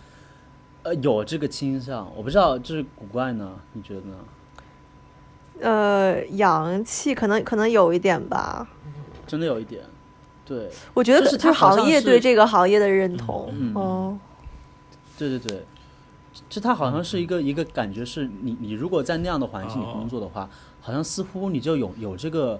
[0.83, 4.17] 呃，有这个倾向，我不知道这是古怪呢，你觉得呢？
[5.61, 8.67] 呃，洋气可能可能有一点吧，
[9.25, 9.81] 真的有一点。
[10.45, 13.51] 对，我觉得是行业对这个行业的认同。
[13.73, 14.17] 哦，
[15.17, 15.65] 对对对，
[16.47, 20.49] 就它好像是一个一个感觉，是你你如果在那样的环境里工作的话，
[20.81, 22.59] 好像似乎你就有有这个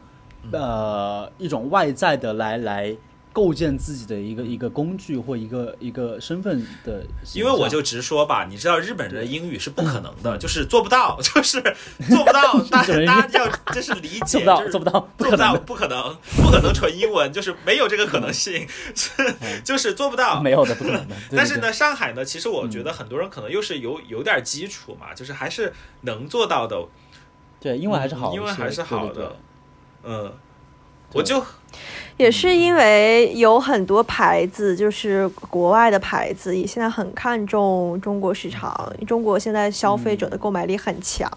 [0.51, 2.95] 呃一种外在的来来。
[3.35, 11.61] 构建自己的一个一个工具或一个一个身份的，因为我就直说吧，你知道日本人的英语是不可能的，就是做不到，就是
[12.07, 18.65] 做不到， 大家大家要就是理解，做不到，做不到，做不到，不可能，不可能纯英文，就是没有这个可能性，
[19.65, 21.15] 就是做不到，没有的，不可能的。
[21.35, 26.87] 但是呢，上海呢，其实我觉得很多人可能又是有有点基础嘛，就是还是能做到的。
[27.59, 29.35] 对，英文还是好，英文还是好的，
[30.03, 30.31] 嗯。
[31.15, 31.41] 我就
[32.17, 38.93] 也是因为有很多牌子，就是国外的牌子，也现在很看重中国市场。
[39.07, 41.29] 中国现在消费者的购买力很强，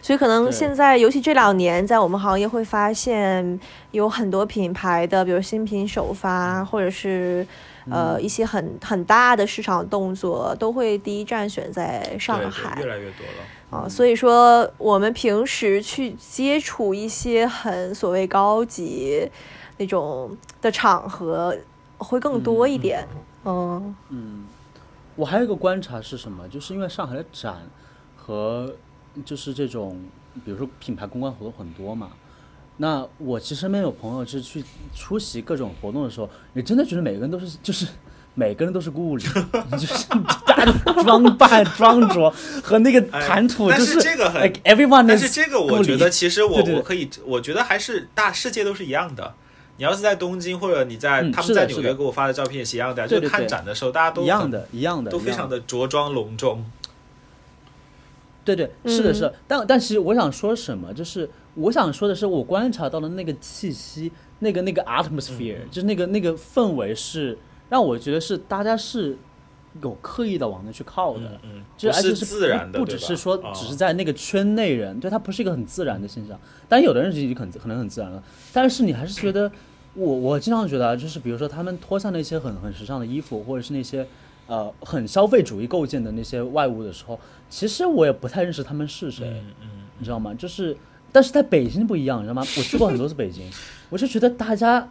[0.00, 3.60] 所以可能现在，尤其这两年，在我们行业会发现
[3.90, 7.46] 有很多品牌的，比如新品首发，或者是
[7.90, 13.44] 呃一些很很大的市场动作，都会第一站选在上海，越来越多了。
[13.76, 19.30] 啊，所以说我们平时去接触一些很所谓高级
[19.76, 21.54] 那种的场合
[21.98, 23.06] 会更多一点。
[23.44, 24.46] 嗯嗯，
[25.14, 26.48] 我还有一个观察是什么？
[26.48, 27.56] 就是因为上海的展
[28.16, 28.74] 和
[29.24, 30.00] 就是这种，
[30.44, 32.12] 比如说品牌公关活动很多嘛。
[32.78, 37.86] 那我其实身边有朋友是去出席各种活动的时候，你真的觉得每个人都是就是。
[38.38, 39.24] 每个人都是顾里，
[39.72, 40.06] 就是
[40.46, 40.62] 大
[41.02, 42.30] 装扮、装着
[42.62, 45.06] 和那个谈吐，就是这个很 everyone。
[45.08, 49.32] 但是这个我觉得，其实我我可以，我觉得还是大世界都是一样的。
[49.78, 53.08] 你要是在东京，或者你在他们在纽约给我发的照片也是一样的。
[53.08, 56.62] 就看展的时候，大家都一样的，一样的，都非常的着装隆重。
[58.44, 59.32] 对对，是的，是。
[59.48, 67.38] 但但其实我想说什么，就是我想说的是，我观察到的那个气息，那个那个 atmosphere，就是那个那个氛围是。
[67.68, 69.16] 让我觉得是大家是
[69.82, 76.38] 有刻意的往那去靠的，嗯，就而且是自然的，不只是说只是在那个圈内人，对他不是一个很自然的现象。
[76.68, 79.50] 但有的人已经很可能很自然了，但是你还是觉得，
[79.94, 84.06] 我我经常觉得啊，就是比如说他们脱下那些很很时尚的衣服，或者是那些
[84.46, 90.32] 呃很消费主义构建的那些外物的时候，其实我也不太认识他们是谁，嗯，你知道吗？
[90.32, 90.74] 就是
[91.12, 92.40] 但是在北京不一样，你知道吗？
[92.56, 93.50] 我去过很多次北京，
[93.90, 94.88] 我就觉得大家。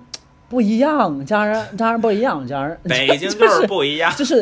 [0.56, 2.80] 不一样，家人， 家人不一样，家人。
[2.88, 4.42] 北京就是不一样，就是，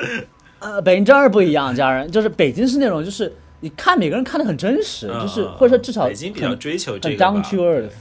[0.60, 2.10] 呃，北京真是不一样，家人。
[2.10, 7.92] 就是北京是那种，就是你看每个人看的很真实，就是或者说至少北京比较追求这个 down to earth。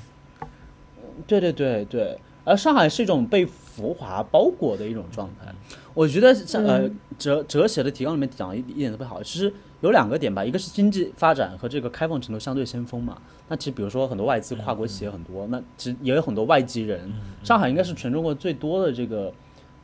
[1.26, 5.50] 对对对对，而上海是一种被浮华包裹的一种状态。
[5.94, 9.52] 我觉得像呃哲哲学的提纲里面讲一一点特别好，其实
[9.86, 13.18] 有两个点吧，一个是经济发展和这个开放程度相对先锋嘛。
[13.48, 17.14] 那其实，比如说很多外资跨国企业很多，那其实也有很多外籍人。
[17.44, 19.32] 上海应该是全中国最多的这个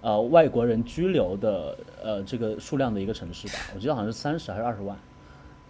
[0.02, 3.54] 呃外国人居留的呃这个数量的一个城市吧？
[3.76, 4.98] 我记得好像是三十还是二十万。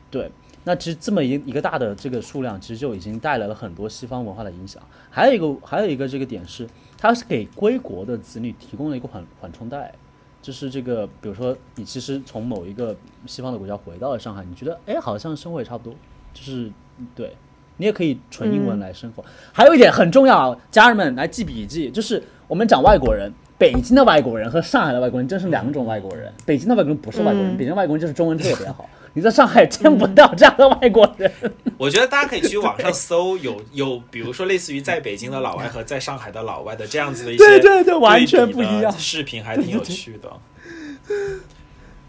[0.10, 0.32] 对，
[0.64, 4.82] 那其实这么一一个大的这个数量，其实就已经带来了很多西方文化的影响。
[5.10, 6.66] 还有一个还有一个这个点是，
[6.98, 9.94] 它是给归国的子女提供了一个缓缓冲带，
[10.42, 15.94] 就是这个比如说你其实从某一个西方的国家回到了上海，你觉得哎好像生活也差不多，
[16.34, 16.72] 就是
[17.16, 17.36] 对。
[17.78, 19.26] 你也可以纯英文来生活。
[19.52, 26.32] 还有一点很重要，家人们来记笔记，就是我们讲外国人，北京的外国人和上海的外国人真是两种外国人。
[26.46, 28.88] 北京的外国人不是外国人，北京外国人就是中文特别好。
[29.14, 31.32] 你在上海见不到这样的外国人。
[31.78, 40.32] 我觉得大家可以去网上搜，有有，比如说类似于在北京的老外和在上海的老外的这样子的一些对对对，完全不一样视频，还挺有趣的。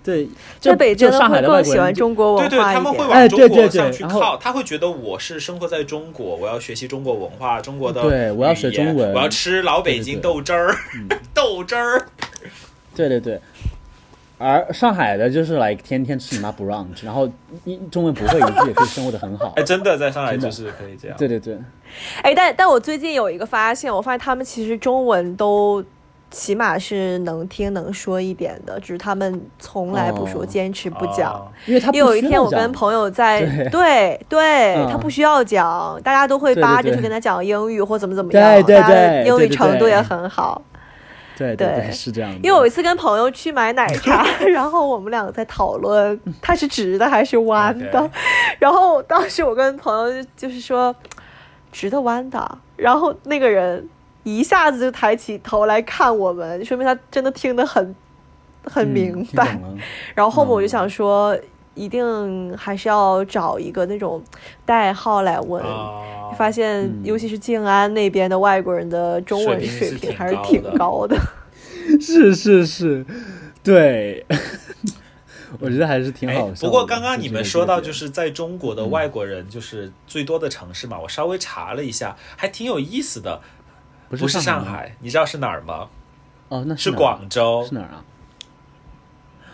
[0.05, 0.29] 对，
[0.59, 10.77] 在北京上海的更喜欢中国文化对对，他们会往中国上去靠，他会觉得我是生活在中国，我要学习中国文化，中国的对，我要学中文，我要吃老北京豆汁儿，
[11.33, 12.09] 豆汁儿。
[12.97, 13.41] 对对对，
[14.43, 17.29] 而上海的就是来天天吃你妈 brunch，然后
[17.65, 19.63] 一中文不会一句也可以生活的很好 哎，。
[19.63, 21.17] 真的在上海就是可以这样。
[21.17, 21.57] 对对对，
[22.23, 25.85] 哎，但但我最近有一个发现，我发现他们其实中文都
[26.31, 31.33] 起码是能听能说一点的，只是他们从来不说，哦坚持不讲。
[31.33, 40.55] 哦因为他因为有一天我跟朋友在对对对嗯他不需要讲，大家都会扒着去跟他讲英语或怎么怎么样，对大家的对英语程度也很好。
[40.57, 40.72] 对对对
[41.57, 42.37] 对是这样的。
[42.39, 48.11] 因为我有一次跟朋友去买奶茶， 然后我们两个在讨论它是直的还是弯的。
[48.59, 50.95] 然后当时我跟朋友就就是说
[51.71, 53.89] 直的弯的，然后那个人
[54.25, 57.95] 一下子就抬起头来看我们，说明他真的听得很
[58.65, 59.59] 很嗯明白。
[60.15, 60.69] 然后后面我就嗯。
[60.69, 61.37] 想说，
[61.75, 64.23] 一定还是要找一个那种
[64.65, 65.63] 代号来问。
[65.63, 66.09] 哦
[66.39, 71.15] 发现，嗯尤其是静安那边的外国人的中文水平还是挺高的。
[72.01, 73.05] 是是是，
[73.63, 74.25] 对，
[75.61, 76.49] 我觉得还是挺哎好。
[76.59, 83.43] 不过刚刚你们说到，就是在中国的外国人就是最多的城市嘛，我稍微查了一下，还挺有意思的。
[84.09, 85.89] 不不是上海，你知道是哪儿吗？
[86.49, 87.75] 哦，那是广州是。
[87.75, 88.03] 哪儿啊？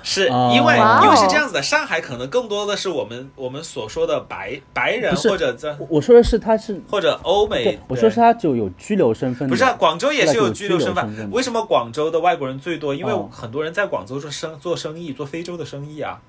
[0.02, 9.52] 是哦因为哦因为是这样子的，上海可能更多的是我们我们所说的白白人或者在我我说的是他是，或者欧美，，我说是他就有居留身份的。
[9.52, 11.30] 不是啊，广州也是有居留身份份。
[11.30, 12.94] 为什么广州的外国人最多？
[12.94, 16.20] 因为哦很多人在广州做生做生意，做非洲的生意啊。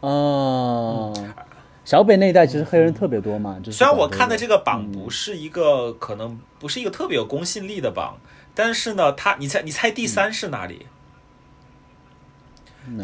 [0.00, 1.12] 哦，
[1.84, 8.18] 小北那一带其实黑人特别多嘛，就是虽然我看的这个榜嗯不是一个可能不是一个特别有公信力的榜，
[8.54, 10.80] 但是呢，他你猜你猜第三是哪里？
[10.82, 10.95] 嗯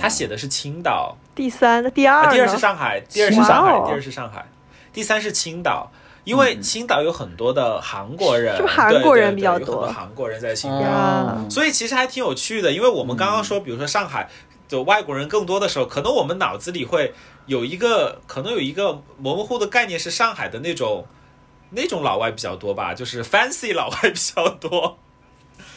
[0.01, 4.47] 他写的是青岛，第三、第二啊，第二是上海，第二是上海第二是上海，
[4.93, 5.91] 第三是青岛。
[6.25, 10.79] 因为青岛有很多的韩国人，是不是韩国人比较多对有很多韩国人在青岛。
[10.87, 14.29] 啊，所以其实还挺有趣的，因为我们刚刚说，比如说上海
[14.69, 17.13] 的外国人更多的时候，可能我们脑子里会
[17.47, 21.05] 有一个，可能有一个模糊的概念是上海的那种
[21.71, 24.97] 那种老外比较多吧，就是 fancy 老外比较多。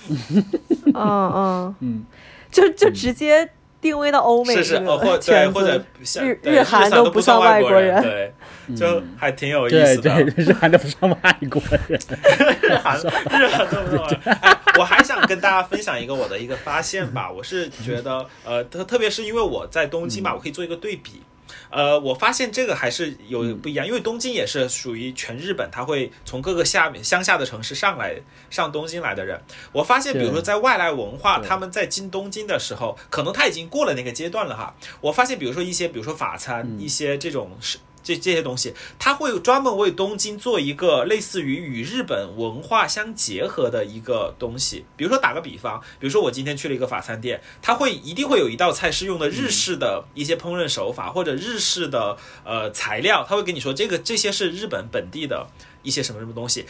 [0.93, 1.75] 嗯嗯。
[1.79, 2.05] 嗯，
[2.51, 3.49] 就就直接
[3.85, 5.79] 定位到欧美是是，或 对，或者。
[6.03, 10.23] 像日对日韩都不算算外国国人对，就还挺有意思的。
[10.23, 11.99] 对，日韩都不算外国人。
[12.61, 14.17] 日韩日韩都不错。
[14.41, 21.21] 哎，我还想跟大家分享一个我的一个发现吧，我是觉得呃，特特别是因为我在东京嘛，我可以做一个对比。
[21.69, 28.15] 呃，我发现这个还是有不一样，因为东京也是属于全日本，他会从各个下面乡下的城市上来
[28.49, 29.39] 上东京来的人。
[29.71, 34.75] 我发现，比如说在外来文化，他们在进东京的时候，可能他已经过了那个阶段了哈。
[35.01, 37.77] 我发现，比如说一些，比如说法餐，一些这种是。
[38.05, 44.85] 这这些东西，他会专门为东京做一个类似于与日本文化相结合的一个东西。
[44.95, 55.47] 比如说打个比方，比如说我今天去了一个法餐店，他会一定会有一道菜是用的日式的一些烹饪手法、或者日式的呃材料，他会跟你说这个这些是日本本地的
[55.81, 56.67] 一些什么什么东西，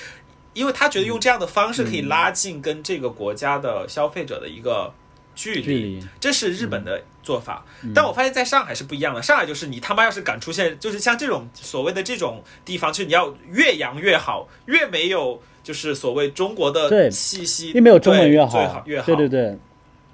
[0.53, 4.93] 因为他觉得用这样的方式可以拉近跟这个国家的消费者的一个
[5.36, 9.21] 距距离这是日本的做法，但我发现在上海是不一样的。
[9.21, 19.05] 上海就是你他妈要是敢出现，就是像这种所谓的这种地方，就是你要越洋越好，越没有就是所谓中国的气息，越没有中文对越最好越好。
[19.05, 19.57] 对对对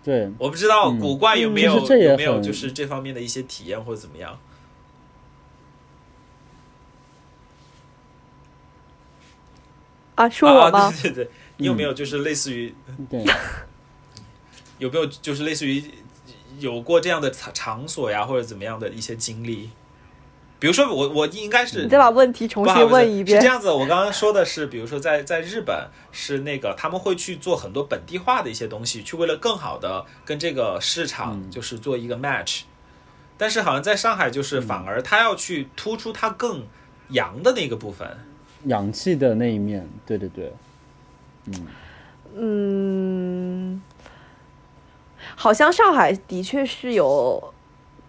[0.04, 4.40] 对，我不知道嗯古怪有没有、有没有就是这方面的一些体验或者怎么样。
[10.16, 10.94] 啊，说我啊，吗？
[11.02, 12.74] 对对对，你有没有就是类似于、
[13.10, 13.24] 对，
[14.82, 15.84] 有没有就是类似于
[16.60, 19.70] 有过这样的场场所呀，或者怎么样的一些经历？
[20.58, 23.40] 比如说我我应该是你再把问题重新问一遍。
[23.40, 32.62] 是这样子，我刚刚说的是，比如说在在日本是那个他们会去做很多本地化的一些东西，去为了更好的跟这个市场就是做一个 match。
[33.38, 36.64] 但是好像在上海就是反而他要去突出他更
[37.10, 38.08] 洋的那个部分。
[38.66, 40.54] 洋气的那一面，对对对，
[41.46, 41.68] 嗯
[42.36, 43.82] 嗯，
[45.42, 47.52] 好像上海的确是有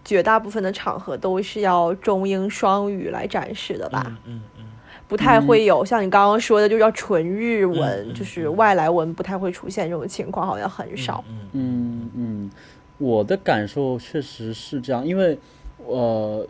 [0.05, 4.65] 绝大部分的场合都是要中英双语来展示的吧，嗯嗯嗯，
[5.07, 11.23] 不太会有像你刚刚说的，就是要纯日文，就是外来文不太会出现这种情况，好像很少。
[11.27, 12.51] 嗯嗯嗯嗯，
[12.99, 15.39] 我的感受确实是这样，因为
[15.87, 16.47] 呃，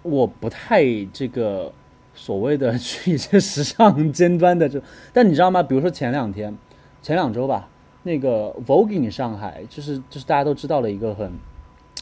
[0.00, 1.70] 我不太这个
[2.14, 4.80] 所谓的 去一些时尚尖端的这，
[5.12, 5.62] 但你知道吗？
[5.62, 6.56] 比如说前两天、
[7.02, 7.68] 前两周吧，
[8.04, 11.32] 那个 Vogue 上海，就是就是大家都知道了一个很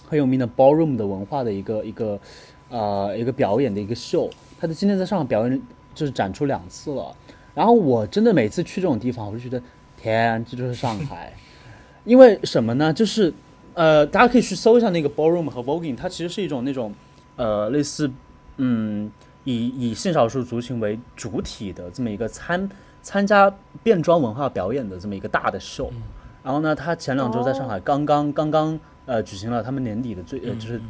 [0.07, 2.20] 很有名的 ballroom 的文化的一个一个
[2.68, 4.28] 呃一个表演的一个秀，
[4.61, 5.62] 他的今天在上海表演
[5.94, 7.16] 就是展出两次了。
[7.55, 9.62] 然后我真的每次去这种地方，我就觉得
[9.96, 11.32] 天，这就是上海。
[12.05, 12.92] 因为什么呢？
[12.92, 13.32] 就是
[13.74, 16.92] 呃，大家可以去搜一下那个 ballroom 和 voguing，它其实是一种那种
[17.36, 18.11] 呃类似
[18.57, 19.11] 嗯
[19.44, 22.68] 以以性少数族群为主体的这么一个餐
[23.03, 25.92] 参加变装文化表演的这么一个大的秀。
[26.42, 30.80] 然后呢，他前两周在上海刚刚刚刚呃举行了他们年底的最呃就是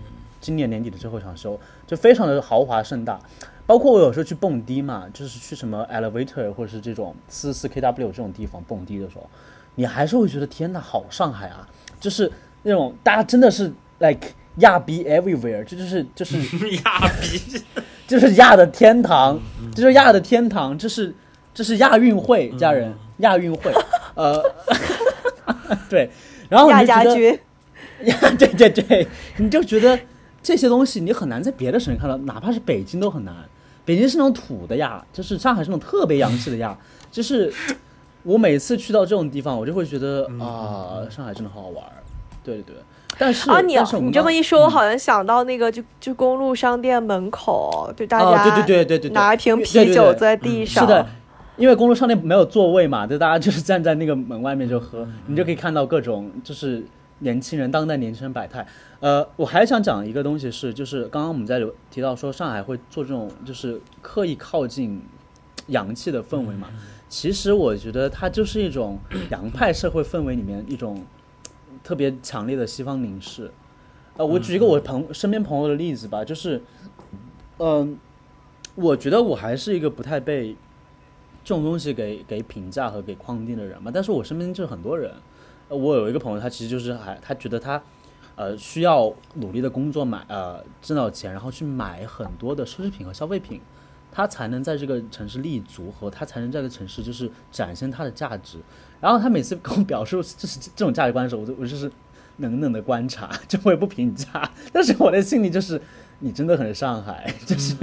[0.40, 3.18] 今年年底的最后一场秀，就非常的豪华盛大。
[3.64, 9.28] 包括我有时候去蹦迪嘛，就是去什么 elevator 或者是这种四四 kw 这种地方蹦迪的时候，
[9.76, 11.66] 你还是会觉得天呐，好上海啊！
[12.00, 12.30] 就是
[12.64, 16.36] 那种大家真的是 like 亚逼 everywhere，这就是 就是
[16.76, 17.62] 亚逼，
[18.06, 19.38] 就是亚的天堂，
[19.74, 21.14] 这就是亚的天堂，这是
[21.54, 23.72] 这是亚运会，家人，亚运会，
[24.14, 24.42] 呃，
[25.88, 26.10] 对，
[26.48, 27.40] 然后你亚就觉得家军，
[28.04, 29.98] 呀，对对对，你就觉得
[30.42, 33.34] 这些东西你很难在别的省看到，哪怕是北京都很难。
[33.84, 36.76] 北京是那种土的呀，就是上海是那种特别洋气的呀，
[37.10, 37.52] 就是
[38.22, 41.92] 我每次去到这种地方，我就会觉得啊，上海真的好好玩儿。
[42.44, 42.74] 对对对，
[43.18, 49.10] 但是啊，你你这么一说，我好像想到那个就就公路商店门口，就大啊家对对对对对对。
[49.10, 51.06] 拿一瓶对对对啤酒坐在地上，是的，
[51.62, 56.84] 因为公路商店没有座位嘛，就大家就是站在那个门外面就喝，你就可以看到各种就是
[57.20, 58.66] 年轻人当代年轻人百态。
[58.98, 65.00] 呃，我还想讲一个东西是，就是刚刚我们在有提到说上海会做这种就是刻意靠近
[65.68, 66.68] 洋气的氛围嘛，
[67.08, 68.98] 其实我觉得它就是一种
[69.30, 71.00] 洋派社会氛围里面一种
[71.84, 73.48] 特别强烈的西方凝视。
[74.16, 76.60] 呃，我举一个我朋身边朋友的例子吧，就是，
[77.58, 77.96] 嗯、
[78.74, 80.56] 我觉得我还是一个不太被
[81.44, 83.90] 这种东西给给评价和给框定的人嘛。
[83.92, 85.12] 但是我身边就是很多人，
[85.68, 87.82] 呃我有一个朋友，他其实就是还他觉得他
[88.36, 93.60] 呃需要努力的工作买呃挣到钱，然后去买很多的奢侈品和消费品，
[94.10, 98.58] 他才能在这个城市立足和他才能在这个城市就是展现他的价值。
[99.00, 101.90] 然后他每次跟我表述就是这种价值观的时候，我就我就是
[102.36, 105.80] 冷冷的观察， 就我也不评价，但是我的心里就是
[106.20, 107.74] 你真的很上海，就是、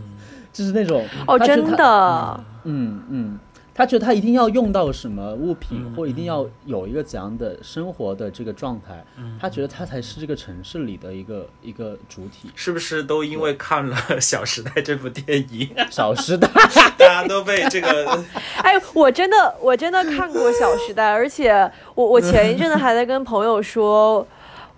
[0.50, 3.38] 就是那种哦，真的，嗯嗯，
[3.74, 9.04] 他觉得他一定要用到什么物品，或一定要有一个怎样的生活的这个状态，
[9.40, 12.50] 他觉得他才是这个城市里的一个一个主体。
[12.54, 16.48] 是不是都因为看了《小时代》这部电影， 小时代，
[16.98, 18.22] 大家都被这个
[18.62, 24.26] 哎，我真的我真的看过《小时代》，而且我我前一阵子还在跟朋友说。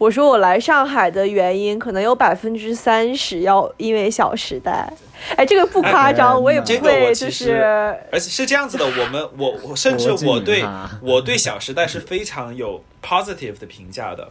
[0.04, 4.92] 我说我来上海的原因，可能有百分之三十要因为《小时代》。
[5.34, 7.62] 哎，这个不夸张，哎我也不会，就是
[8.12, 10.62] 而且是这样子的，我们我我甚至我对
[11.00, 14.30] 我对《小时代》是非常有 positive 的评价的。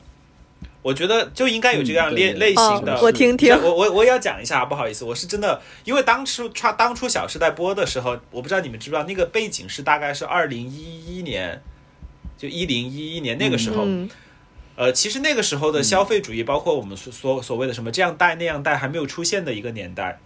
[0.84, 2.94] 我觉得就应该有这样类、类型的。
[2.94, 11.60] 嗯我听听我我我也要讲一下，不好意思，我是真的，因为当初他当初《小时代》播的时候，我不知道你们知不知道，那个背景是大概是二零一一年，
[12.38, 13.88] 就一零一一年那个时候。
[14.76, 20.20] 嗯呃，其实那个时候的消费主义，包括我们所所所谓的什么这样带那样带还没有出现的一个年代，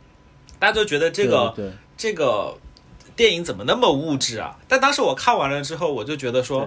[0.57, 1.53] 大家都觉得这个
[1.97, 2.57] 这个
[3.15, 4.57] 电影怎么那么物质啊？
[4.67, 6.61] 但当时我看完了之后，我就觉得说，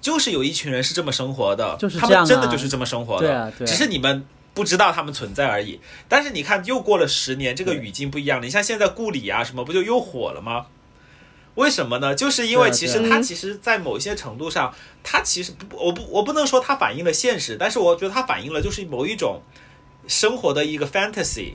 [0.00, 4.24] 就是有一群人是这么生活的，他们真的就是这么生活的，对啊对啊只是你们
[4.54, 5.80] 不知道他们存在而已。
[6.08, 8.44] 但是你看，又过了十年，这个语境不一样了。
[8.44, 10.66] 你像现在顾里啊什么，不就又火了吗？
[11.54, 12.14] 为什么呢？
[12.14, 19.40] 就是因为其实它其实，在某些程度上，它其实不，我不我不能说它反映了现实，但是我觉得它反映了就是某一种
[20.06, 21.54] 生活的一个 fantasy。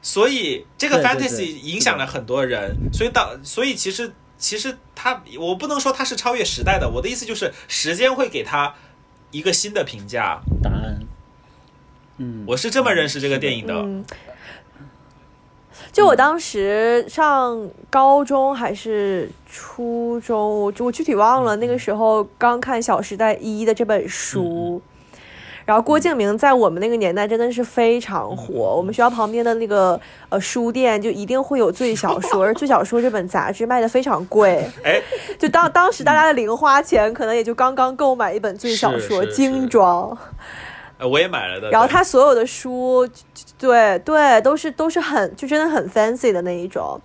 [0.00, 8.74] 所以这个 fantasy 影响了很多人，所以到所以其实其实它我不能说它是超越时代的，我的意思就是时间会给它
[9.30, 10.40] 一个新的评价。
[10.62, 11.00] 答案。
[12.18, 13.74] 嗯，我是这么认识这个电影的。
[13.74, 14.04] 嗯，
[15.92, 21.56] 就我当时上高中还是初中，我我具体忘了。
[21.56, 24.80] 那个时候刚看《小时代一》的这本书，
[25.64, 28.74] 然后郭敬明在我们那个年代真的是非常火。
[28.76, 29.98] 我们学校旁边的那个
[30.28, 34.68] 呃书店就一定会有《最小说》，而《最小说》这本杂志卖的非常贵。
[34.84, 35.00] 哎，
[35.38, 40.16] 就当当时大家的零花钱可能也就刚刚购买一本《最小说精装。
[40.96, 41.68] 呃我也买了的。
[41.70, 43.08] 然后他所有的书，
[43.64, 47.00] 对对，都是都是很就真的很 fancy 的那一种。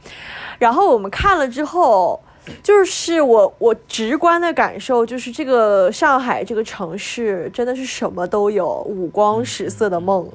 [0.57, 2.21] 然后我们看了之后，
[2.61, 10.29] 就是我我直观的感受就是这个上海这个城市真的是什么都有，五光十色的梦。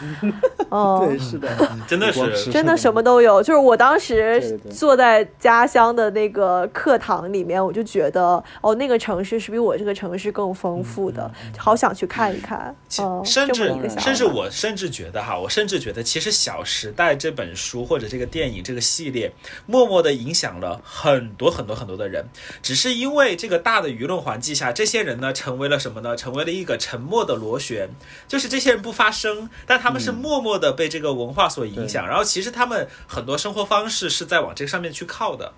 [0.68, 1.48] 哦，对，是的，
[1.86, 3.42] 真的是真的什么都有。
[3.42, 12.74] 就是我当时坐在家乡的那个课堂里面，我就觉得，哦，那个城市是比我这个城市更丰富的，好想去看一看。
[12.98, 19.32] 哦，甚至甚至我甚至觉得哈，我甚至觉得其实《小时代》这本书或者这个电影这个系列，
[19.66, 22.24] 默默的影响了很多很多很多的人，
[22.62, 26.16] 只是因为这个大的舆论环境下，这些人呢成为了什么呢？
[26.16, 27.88] 成为了一个沉默的螺旋，
[28.26, 35.52] 就是这些人不发声，但他们是默默的被这个文化所影响，然后其实他们很多生活方式是在往这个上面去靠的，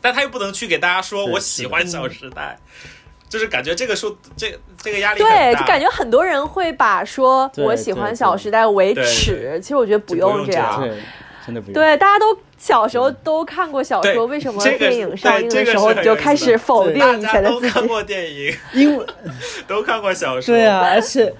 [0.00, 2.58] 但他又不能去给大家说我喜欢《小时代》。
[3.28, 5.60] 就是感觉这个书，这这个压力很对，大。
[5.60, 10.86] 就感觉很多人会把说我喜欢《小时代》为耻，其实我觉得不用用这这样
[11.46, 11.72] 真的不用。
[11.72, 17.66] 对，大家都小时候都看过小说，为什么电影上映的时候就开始否定以大家前的自己？
[17.68, 19.06] 都看过电影，因为
[19.66, 20.54] 都看过小说。
[20.54, 21.34] 对啊，而且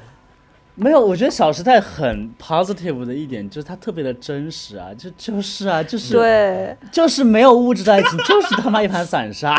[0.75, 6.77] 没有，我觉得《小时代》很 positive 的一点就是它特别的真实啊，就就是啊，就是对。
[6.91, 9.55] 就是没有物质的爱情，就是他妈一盘散沙，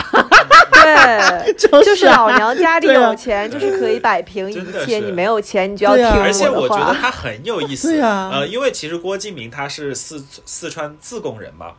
[0.72, 4.56] 对，就 是就是啊老娘家里有钱，就是可以摆平一
[4.86, 5.00] 切。
[5.00, 6.24] 你没有钱，你就要听我的话。
[6.24, 6.94] 而且我的觉得话。
[6.94, 8.32] 他很有意思，对啊。
[8.34, 11.74] 呃，因为其实郭敬明他是四四川自贡人嘛，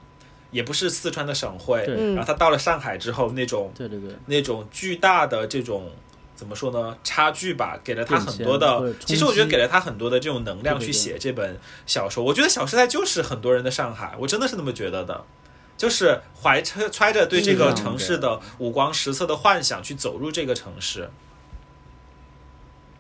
[0.52, 5.82] 也不是四川的省会，然后他到了上海之后，那种对对对，那种巨大的这种
[6.34, 12.24] 怎么说呢差距吧，给了他很多的，其实我觉得给了他很多的这种能量去写这本小说。
[12.24, 15.24] 我觉得《小时代》就是很多人的上海，我真的是那么觉得的。
[15.76, 21.10] 就是怀揣揣着对这个城市的五光十色的幻想去走入这个城市，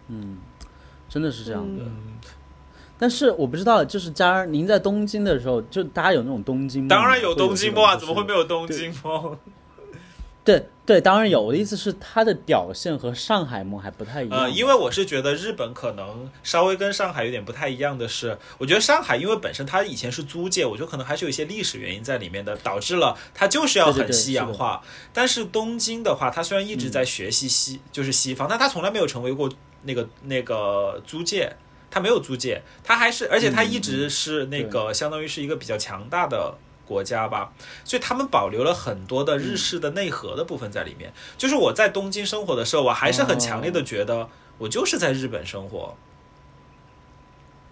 [0.08, 0.38] 嗯，
[1.08, 1.84] 真的是这样的。
[1.84, 2.18] 嗯，
[2.98, 9.38] 但是我不知道，就是佳儿，您在东京的时候，就大家有那种东京梦吗，当然有东京梦啊，怎么会没有东京梦？
[10.44, 11.40] 对对，当然有。
[11.40, 14.38] 我的意思是，它的表现和上海梦还不太一样。
[14.38, 24.82] 呃，因为我是觉得日本可能稍微跟上海有点不太一样的是，我觉得上海因为本身它以前是租界，我觉得可能还是有一些历史原因在里面的，导致了它就是要很西洋化。
[25.12, 29.50] 但是东京的话，它虽然一直在学习西，就是西方，但它从来没有成为过
[29.84, 31.56] 那个那个租界。
[31.90, 36.52] 它没有租界，它还是，而且它一直是那个相当于是一个比较强大的
[36.86, 37.52] 国家吧，
[37.84, 41.12] 所以他们保留了很多的日式的内核的部分在里面。
[41.38, 44.28] 就是我在东京生活的时候，我还是很强烈的觉得
[44.58, 45.96] 我就是在日本生活。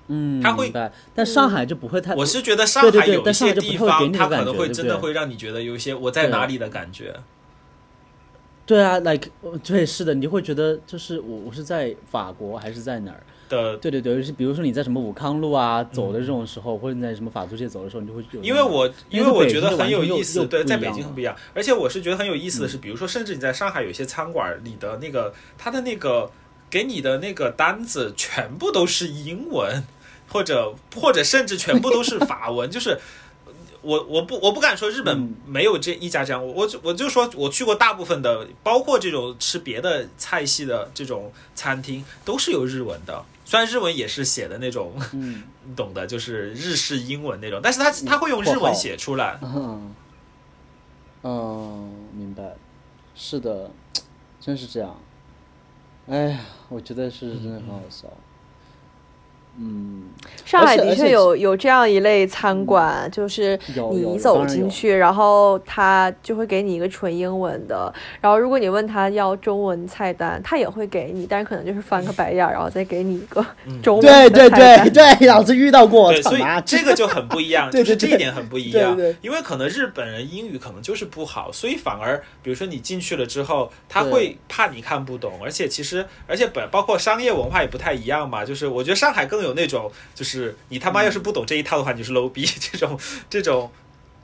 [0.09, 0.73] 嗯，他会，
[1.15, 2.15] 但上海就不会太。
[2.15, 7.15] 我是觉得上海有一些地方，不会给你它可能会真的会让你觉得有一些我在哪里的感觉。
[8.65, 13.23] 对啊，like 呃对，是的，你会觉得就是我我是在法国还是在哪儿？
[13.53, 18.43] 的，对对对，就是比如说你在什么武康路啊走的这种时候，或者你在什么法租界走的时候，你就会有。
[18.43, 21.37] 因为我因为我觉得很有意思，对，在北京很不一样。
[21.53, 26.31] 而且我是觉得很有意思的是，比如说，甚至你在上海有一些餐馆里的那个，他的那个
[26.71, 29.85] 给你的那个单子全部都是英文，
[30.29, 32.99] 或者或者甚至全部都是法文，就是。
[33.85, 43.25] 我我不我不敢说日本嗯没有这一家这样，我我就我就说我去过大部分的，包括这种吃别的菜系的这种餐厅，都是有日文的。
[43.53, 44.95] 虽然日文也是写的那种，
[45.77, 49.39] 懂的，就是日式英文那种，但是他他会用日文写出来。
[49.43, 49.95] 嗯，
[51.23, 52.55] 嗯，明白，
[53.15, 53.71] 是的，
[54.41, 54.97] 真是这样。
[56.07, 56.41] 哎呀，
[56.71, 58.09] 我觉得是真的很好笑。
[58.09, 58.32] 嗯，
[60.45, 63.59] 上海的确有有这样一类餐馆，就是
[63.93, 73.45] 你走进去，然后他就会给你一个纯英文的，然后如果你问他要中文菜单，他也会给你，但是可能就是翻个白眼儿，然后再给你一个
[73.83, 78.97] 中文对对的菜单对 对，老子遇到过，对，所以这个就很不一样， 对就是这一点很不一样。
[78.97, 79.17] 对对。
[79.23, 88.45] 因为可能日本人英语可能就是不好，所以反而比如说你进去了之后，他会怕你看不懂，而且其实而且本包括商业文化也不太一样嘛。
[88.45, 93.71] 就是我觉得上海更有那种，就是你他妈要是不懂这一套的话，你就是 low 逼 这种这种。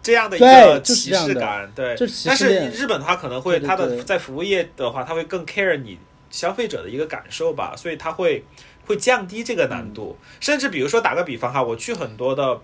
[0.00, 1.94] 这样的一个歧视感，对
[2.24, 5.98] 但是日本的话可能会，它的在服务业的话，它会更 care 你
[6.30, 8.44] 消费者的一个感受吧，所以它会
[8.86, 12.60] 会降低这个难度，甚至比如说打个比方哈，我去很多的。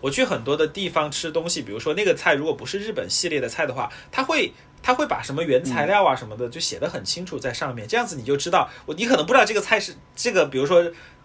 [0.00, 4.52] 我去很多的地方吃东西，比如说那个菜如果不是日本系列的菜的话，它会
[4.82, 10.84] 它会把什么原材料啊什么的就写的很清楚在上面，这样子你就知道，我你可能不知道这个菜是这个，比如说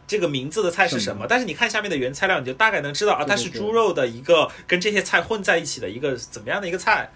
[0.10, 7.12] 这个名字的菜是什么，但是你看下面的原材料，你就大概能知道啊，它是猪肉的一个跟这些菜混在一起的一个怎么样的一个菜。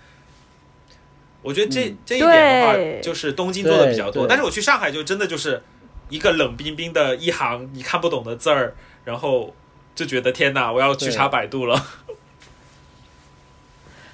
[1.41, 1.97] 我觉得这、嗯。
[2.05, 5.63] 这一点的话，就是东京做的比较多，但是我去上海就真的就是
[6.09, 8.75] 一个冷冰冰的一行你看不懂的字儿，
[9.05, 9.55] 然后
[9.95, 11.75] 就觉得天哪，我要去查百度了。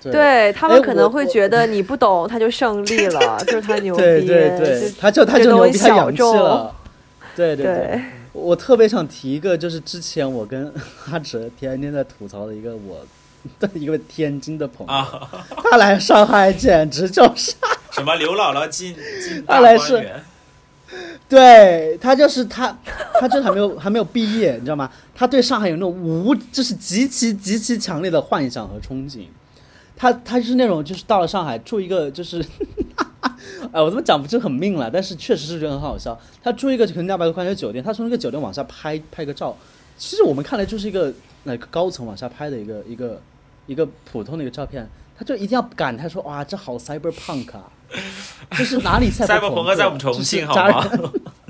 [0.01, 0.13] 对。
[0.13, 6.73] 对他们哎可能会觉得你不懂，他就胜利了， 就是他牛逼，对对对，他就他就牛逼，他洋气小众了。
[7.35, 8.01] 对对对，对，
[8.39, 10.71] 我特别想提一个，就是之前我跟
[11.11, 13.05] 阿哲天天在吐槽的一个我
[13.59, 17.53] 的 一个天津的朋友，啊，他来上海简直就是，
[17.91, 19.91] 什么刘姥姥进 进大他来是。
[19.93, 20.23] 观园，
[21.29, 22.75] 对他就是他，
[23.19, 24.89] 他就是还没有还没有毕业，你知道吗？
[25.13, 29.25] 他对上海有那种无，就是极其极其强烈的幻想和憧憬。
[29.95, 32.43] 他他是那种就是到了上海住一个就是，
[33.71, 36.17] 哎，我怎么讲不是很命了，但是确实是觉得很好笑。
[36.41, 39.55] 他住一个可能两百多块钱的酒店，他从那个酒店往下拍拍个照，
[39.97, 41.13] 其实我们看来就是一个
[41.43, 43.21] 那个高层往下拍的一个一个
[43.67, 47.69] 一个普通的一个照片，他就一定要感叹说哇，这好 cyberpunk 啊，
[48.51, 49.75] 这是哪里 cyberpunk？
[49.75, 50.85] 在我们重庆好吗？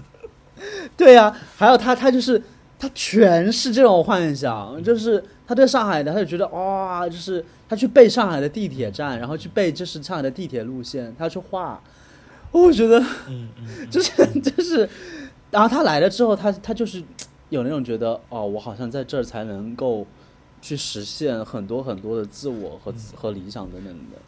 [0.97, 2.41] 对呀、还有他，他就是
[2.77, 11.81] 他全是这种幻想，就是他对上海的，他就觉得哇、就是他去背上海的地铁站，然后去背就是上海的地铁路线，他去画，
[12.51, 14.87] 我觉得嗯嗯， 就是就是，
[15.49, 17.01] 然后他来了之后，他他就是
[17.49, 20.05] 有那种觉得哦，我好像在这儿才能够
[20.61, 24.19] 去实现很多很多的自我和和理想等等的。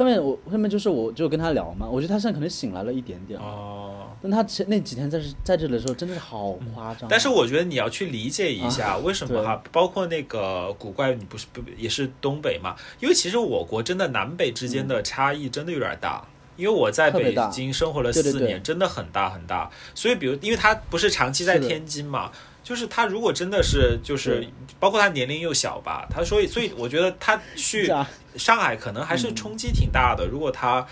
[0.00, 4.06] 后面我后面就是我就跟他聊嘛，我觉得他现在可能醒来了一点点，哦。
[4.22, 7.08] 但他前那几天在这在这里的时候真的是好夸张啊。
[7.10, 12.74] 但是我觉得你要去理解一下为什么对哈，包括那个古怪，你不是不也是东北嘛？
[12.98, 16.24] 因为其实我国真的南北之间的差异真的有点大。
[16.56, 19.70] 因为我在北京生活了对对对四年，真的很大很大。
[19.94, 22.30] 所以，比如，因为他不是长期在天津嘛，
[22.70, 24.46] 就是他如果真的是就是，
[24.78, 27.92] 包括他年龄又小吧，他所以所以我觉得他去
[28.36, 30.24] 上海可能还是冲击挺大的。
[30.24, 30.86] 如果他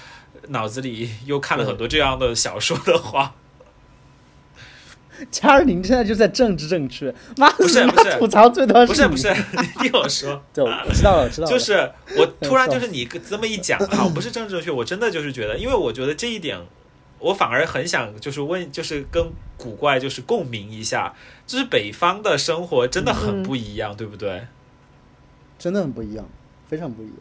[0.49, 3.37] 脑子里又看了很多这样的小说的话，
[5.31, 16.59] 加尔宁现在就在政治正确，妈不是不是吐槽最多你不是不是， 你听我说，对，我知道了，我知道了， 就是我突然 就是你这么一讲哈，我不是政治正确，我真的就是觉得，因为我觉得这一点，
[17.19, 21.15] 我反而很想就是问，就是跟古怪就是共鸣一下，
[21.47, 24.47] 就是北方的生活真的很不一样，对不对？
[25.59, 26.25] 真的很不一样，
[26.69, 27.15] 非常不一样。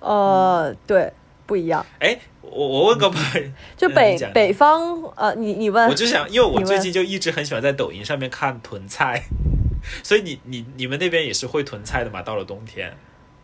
[0.00, 1.12] 呃，对，
[1.44, 1.84] 不一样。
[1.98, 9.24] 哎，我我问个问，就北、嗯北方，呃，你你问我，就想，因为我最近就一直很喜欢在抖音上面看囤菜，
[10.02, 12.22] 所以你你你们那边也是会囤菜的嘛？
[12.22, 12.96] 到了冬天，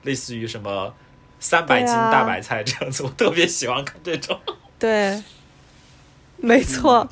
[0.05, 0.95] 类似于什么
[1.39, 4.41] 三百斤大白菜这样子，我特别喜欢看这种。
[4.79, 5.23] 对，
[6.37, 7.09] 没错。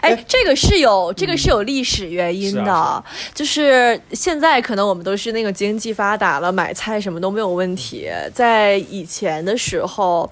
[0.00, 3.04] 哎，这个是有这个是有历史原因的，是啊
[3.34, 8.08] 就是现在可能我们都是那个经济发达了，买菜什么都没有问题。
[8.34, 10.30] 在以前的时候，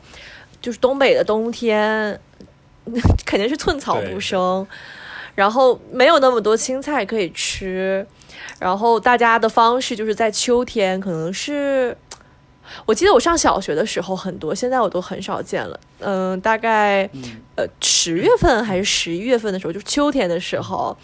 [0.60, 2.20] 就是东北的冬天，
[3.24, 4.66] 肯定是寸草不生，
[5.34, 8.06] 然后没有那么多青菜可以吃，
[8.58, 11.96] 然后大家的方式就是在秋天，可能是。
[12.86, 15.80] 我记得我上小学的时候很多，现在我都很少见了。
[16.00, 17.08] 嗯、大概
[17.56, 20.96] 呃十月份还是十一月份的时候，就是秋天的时候，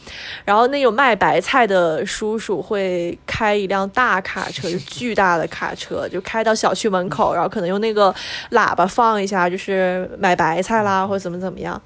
[0.45, 8.15] 然后那种卖白菜的叔叔会开一辆大卡车，就巨大的卡车，就开到小区门口，然后可能用那个
[8.51, 11.81] 喇叭放一下，就是买白菜啦，或者怎么怎么样。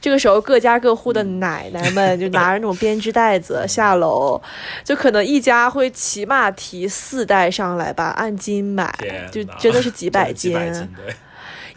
[0.00, 4.40] 这个时候，各家各户的奶奶们就拿着那种编织袋子 下楼，
[4.84, 8.92] 就可能一家会起码提四袋上来吧，按斤买，
[9.32, 10.56] 就 真的是几百斤。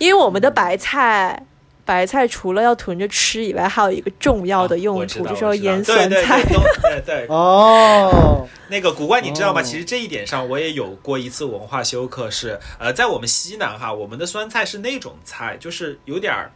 [0.02, 1.46] 因为我们的白菜，
[1.86, 6.42] 白菜除了要囤着吃以外，还有一个重要的用途，就是要腌酸菜。
[6.42, 9.62] 对对对对对，哦，那个古怪，你知道吗？
[9.62, 16.52] 哦其实这一点上，我也有过一次文化修课是，呃，在我们西南哈，我们的酸菜是那种菜，就是有点儿。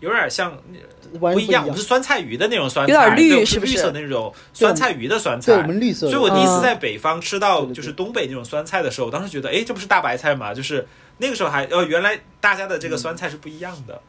[0.00, 0.56] 有点儿像
[1.18, 5.66] 不一样，我们是酸菜鱼的那种酸菜，有点绿对是不是绿色那种酸菜鱼的酸菜对我。
[5.66, 10.54] 们绿色的，所以我第一次嗯在北方吃到就是东北那种酸菜的时候，我当时觉得，哎，这不是大白菜吗？
[10.54, 10.86] 就是
[11.18, 14.00] 那个时候还呃，原来大家的这个酸菜是不一样的。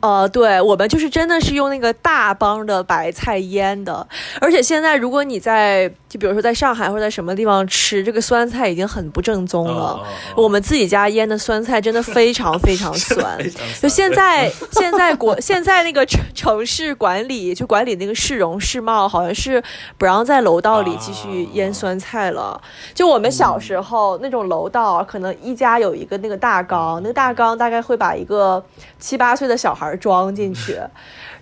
[0.00, 4.06] 呃，对我们就是真的是用那个大帮的白菜腌的，
[4.40, 9.72] 而且现在如果你在就比如说在上海或者在什么地方吃这个酸菜，已经很不正宗了。
[9.72, 10.06] 哦哦
[10.36, 13.50] 哦我们自己家腌的酸菜真的非常非常 酸非。
[13.50, 19.62] 常酸就现在，现在国现在那个城城市管理，就管理那个市容市貌，好像是
[19.98, 22.58] 不让在楼道里继续腌酸菜了。
[22.94, 28.64] 就我们小时候那种楼道，可能一家有一个那个大缸，那个大缸大概会把一个
[28.98, 30.80] 七八岁的小孩装进去。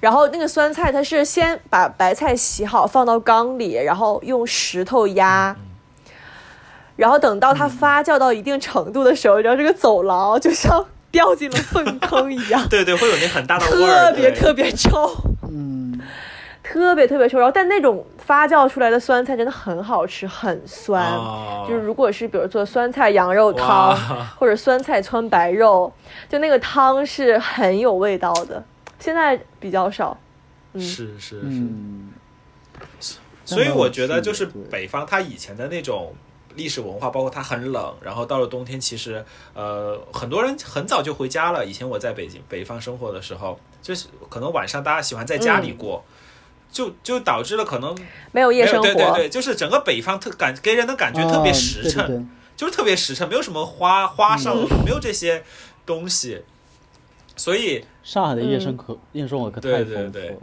[0.00, 5.54] 然后那个酸菜，它是先把白菜洗好放到缸里，然后用石头压，
[6.96, 15.10] 然后等到它发酵到一定程度的时候，然后这个走廊就像掉进了粪坑一样， 对对，会有那很大的味儿，特别特别臭，
[15.48, 15.98] 嗯，
[16.72, 17.38] 特别特别臭。
[17.38, 21.02] 然后但那种发酵出来的酸菜真的很好吃，很酸。
[21.68, 23.96] 就是如果是比如做酸菜羊肉汤
[24.36, 25.92] 或者酸菜汆白肉，
[26.28, 28.62] 就那个汤是很有味道的。
[28.98, 30.16] 现在比较少，
[30.72, 31.40] 嗯，是是是。
[31.44, 32.12] 嗯，
[33.44, 36.14] 所以我觉得，就是北方它以前的那种
[36.54, 41.64] 历史文化，包括它很冷，然后到了冬天，其实呃很多人很早就回家了。
[41.64, 46.02] 以前我在北京北方生活的时候，就是可能晚上大家喜欢在家里过，
[46.70, 47.96] 就就导致了可能
[48.32, 52.26] 没有夜生活，对对对，就是整个北方特感给人的感觉特别实诚，哦对对对。
[52.56, 55.44] 就是特别实诚，没有什么花花哨，没有这些
[55.84, 56.42] 东西，
[57.36, 60.36] 所以上海的夜生可夜生活可太对对丰富对？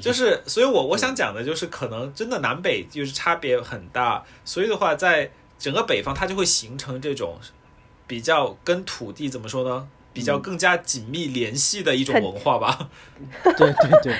[0.00, 0.26] 就是？
[0.26, 7.38] 是，所以我我想讲的就是，可能真的南北就是差别很大，所以的话，在整个北方，它就会形成这种
[8.06, 12.90] 比较跟土地怎么说呢，比较更加紧密联系的一种文化吧。
[13.42, 14.16] 对 对对，对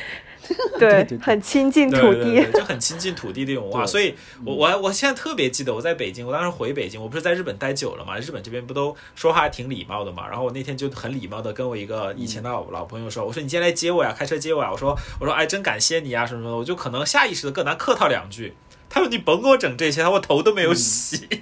[0.78, 2.34] 对很亲近土地。
[2.34, 3.86] 对对，就很亲近土地的一种文化。
[3.86, 10.26] 所以我我我现在特别记得我在北京，我当时回北京，我不是在日本待久了嘛，日本这边不都说话还挺礼貌的嘛。
[10.28, 14.70] 然后我那天就很礼貌的跟我一个以前的老老朋友说，我说你今天来接我呀，开车接我呀。
[14.70, 18.54] 我说我说哎，真感谢你啊什么什么的，我就可能下意识的跟他客套两句。
[18.88, 21.28] 他说你甭给我整这些，他说我头都没有洗。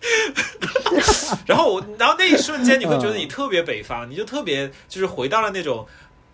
[1.46, 5.86] 然后我，然后那一瞬间，你会觉得你特别北方，你就特别就是回到了那种，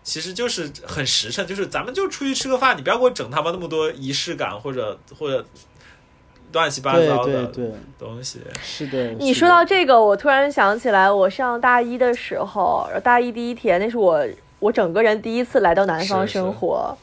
[0.06, 5.44] 其实就是很实诚，就是咱们就出去吃个饭，你不要给我整他妈那么多仪式感或者或者
[6.52, 8.40] 乱七八糟的对对，东西。
[8.62, 9.10] 是的。
[9.18, 14.24] 你是的说到这个，我突然想起来，我上大一的时候，大一第一天，那是我
[14.60, 16.96] 我整个人第一次来到南方生活。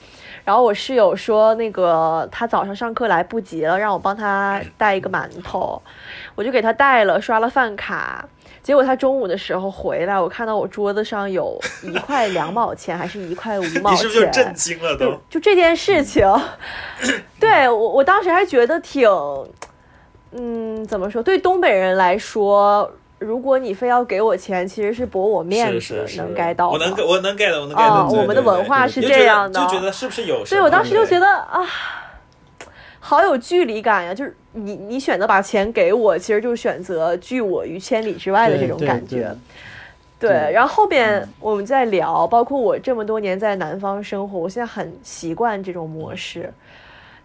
[0.45, 5.81] 然后我室友说，那个他早上上课来不及了，让我帮他 带一个馒头，
[6.35, 8.25] 我就给他带了，刷了饭卡。
[8.63, 13.93] 结果他中午的时候回来，我看到我桌子上有一块两毛钱，还是一块五毛钱。
[13.93, 15.19] 你是不是就震惊了就都？
[15.29, 16.25] 就这件事情，
[17.39, 19.07] 对我我当时还觉得挺，
[20.31, 21.21] 嗯，怎么说？
[21.21, 22.89] 对东北人来说，
[23.19, 26.77] 如果你非要给我钱，其实是驳我面子，是是是，能 get 到吗？
[26.79, 30.45] 我能我能 get 的，我能 get 啊，我们的对对文化是这样的，就觉得是不是有什么？
[30.45, 31.67] 所以我当时就觉得得啊，
[33.05, 34.13] 好有距离感呀！
[34.13, 39.29] 就是你你选择把钱给我，其实就是选择拒我于千里之外的这种感觉。
[40.17, 46.51] 对然后后面我们在聊，包括我这么多年在南方生活，我现在很习惯这种模式。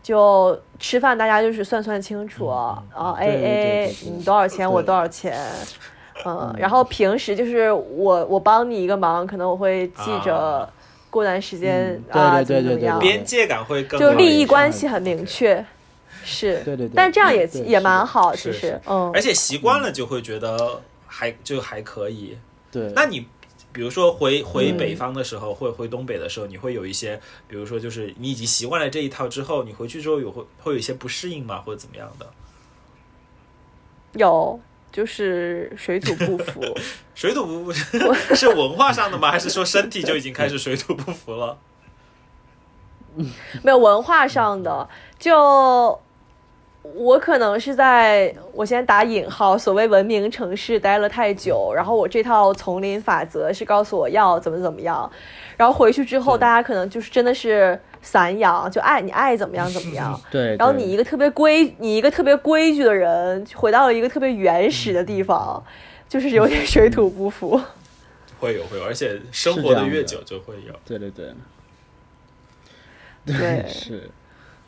[0.02, 2.82] 就吃饭，大家就是算算清楚啊
[3.20, 5.38] ，A 对对对 A，对对你多少钱，我多少钱。
[6.24, 10.68] 嗯，然后平时就是我我帮你一个忙，可能我会记着啊，
[11.10, 15.64] 过段时间嗯对啊对对对对怎么怎么样，边界感会更就利益关系很明确，
[16.24, 16.92] 是，对对对。
[16.94, 18.60] 但这样也也蛮好，其实是。
[18.60, 19.10] 是，嗯。
[19.14, 22.36] 而，且习惯了就会觉得还就还可以。
[22.70, 23.26] 对，那你
[23.72, 32.26] 比如说回回嗯北方的时候，或者回东北的时候，你会有一些，比如说就是你已经习惯了这一套之后，你回去之后有会会有一些不适应吗，或者怎么样的？
[34.14, 34.58] 有
[34.90, 36.62] 就是水土不服，
[37.14, 39.30] 水土不服 是文化上的吗？
[39.30, 41.58] 还是说身体就已经开始水土不服了？
[43.62, 46.00] 没有文化上的，就
[46.94, 55.10] 我可能是在我先打引号，所谓文明城市待了太久，然后我这套丛林法则是告诉我要怎么怎么样，
[55.56, 60.20] 然后回去之后，大家可能就是真的是散养，就爱你爱怎么样怎么样。
[60.30, 65.62] 对，然后你一个特别规，你一个特别规矩的人，回到了一个特别原始的地方，
[66.08, 67.60] 就是有点水土不服。
[68.40, 70.72] 会有会有，而且生活的越久就会有。
[70.84, 71.34] 对对对，
[73.26, 74.08] 对 是，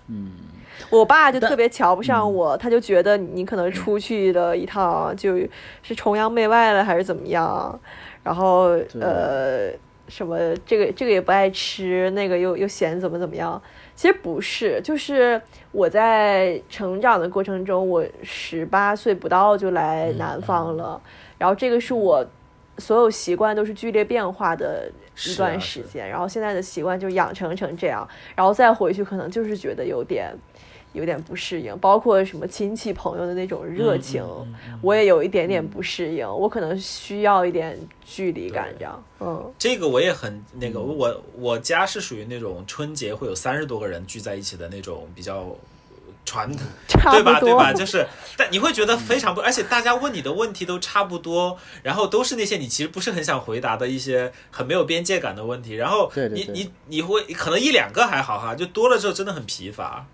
[0.09, 0.33] 嗯，
[0.89, 5.37] 我爸就特别瞧不上我，他就觉得你可能出去了一趟就
[5.83, 7.79] 是崇洋媚外了，还是怎么样，
[8.23, 8.71] 然后
[9.01, 9.71] 呃
[10.09, 13.61] 什么这个这个也不爱吃，那个又又嫌怎么怎么样。
[13.95, 15.39] 其实不是，就是
[15.73, 20.99] 我在成长的过程中，我十八岁不到就来南方了，
[21.37, 22.27] 然后这个是我
[22.79, 24.91] 所有习惯都是剧烈变化的
[25.29, 30.35] 一段时间，然后现在的习惯就养成成这样，然后再回去可能就是觉得有点
[30.93, 45.47] 有点不适应，包括什么亲戚朋友的那种热情，嗯嗯我也有一点点不适应，我可能需要一点距离感，这样，嗯，这个我也很那个，我我家是属于那种春节会有三十多个人聚在一起的那种比较
[46.25, 46.67] 传统。
[47.13, 47.41] 对吧？
[47.41, 47.73] 对，吧？
[47.73, 60.07] 就是，但你会觉得非常不，而且大家问你的问题都差不多，然后都是那些你其实不是很想回答的一些很没有边界感的问题，然后对对对你你你会可能一两个还好哈，就多了之后真的很疲乏，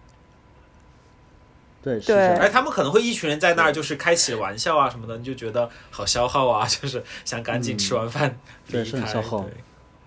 [1.86, 8.36] 对是对而他们可能会一群人在那儿就是开起玩笑啊什么的，你就觉得好消耗啊， 就是想赶紧吃完饭
[8.68, 8.96] 对离开。
[8.98, 9.52] 是很消耗对。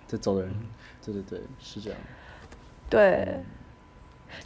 [0.09, 0.51] 对走的人，
[1.05, 1.99] 对对对是这样，
[2.89, 3.43] 对，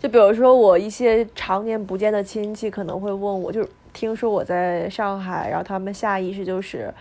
[0.02, 6.94] 就比如说我一些常年不见的亲戚可能会问我，就是听说我在上海，然后他们下意识就是，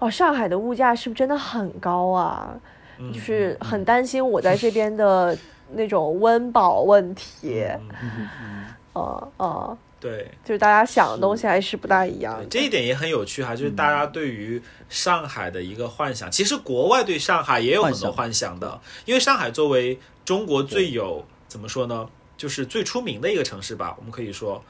[0.00, 2.52] 哦，上海的物价是不是真的很高啊？
[2.98, 5.38] 嗯就是很担心我在这边的
[5.72, 7.64] 那种温饱问题。
[8.94, 10.30] 嗯呃呃，对。
[10.44, 12.46] 就是大家想的东西还是不大一样，的。
[12.46, 24.64] 这一点也很有趣哈，就是大家对于上海的一个幻想，其实国外对上海也有很多幻想的，因为上海作为中国最有怎么说呢，就是最出名的一个城市吧，我们可以说，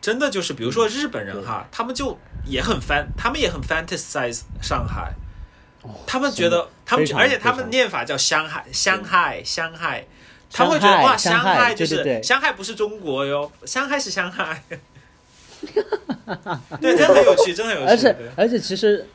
[0.00, 5.12] 真的就是比如说日本人哈，他们就也很 fan，他们也很 fantasize 上海，
[6.06, 10.06] 他们觉得他们而且他们念法叫香海，香海，香海。
[10.52, 14.62] 他会觉得哇，香海就是香海不是中国哟，香海是香海。
[16.80, 17.90] 对，真的很有趣，真的很有趣。
[17.90, 19.06] 而且而且其实，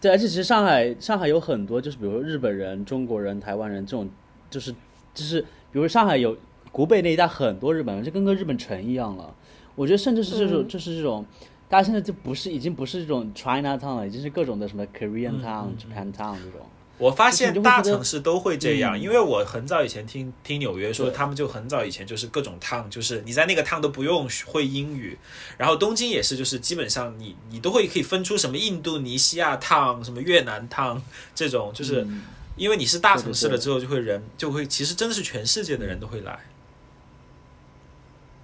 [0.00, 4.10] 对，而且其实上海上海有很多，就是比如说日本人、中国人、台湾人这种，
[4.50, 4.72] 就是
[5.14, 6.36] 就是，比如上海有
[6.72, 9.32] 古北那一带很多日本人，就跟个日本城一样了。
[9.76, 11.24] 我觉得甚至是这种，嗯就是这种，
[11.68, 16.66] 大家现在就不是已经不是这种 China Town 了，已经是各种的什么 Korean Town、Japan Town 这种。
[16.98, 19.00] 我发现大城市都会这样，嗯。
[19.00, 25.18] 因为我很早以前听听纽约说，他们就很早以前就是各种烫，就是你在那个烫都不用会英语，
[25.58, 31.02] 然后东京也是，就是基本上你你都会可以分出什么印度尼西亚烫、什么越南烫
[31.34, 32.22] 这种，就是嗯。
[32.56, 36.38] 因为你是大城市了之后，就会人就会其实真的是全世界的人都会来，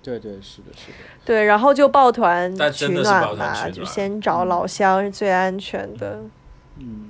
[0.02, 0.98] 对对是的，是的。
[1.24, 6.24] 对，然后就抱团但取真的是抱暖嘛，就团取暖先找老乡是最安全的。
[6.78, 7.09] 嗯，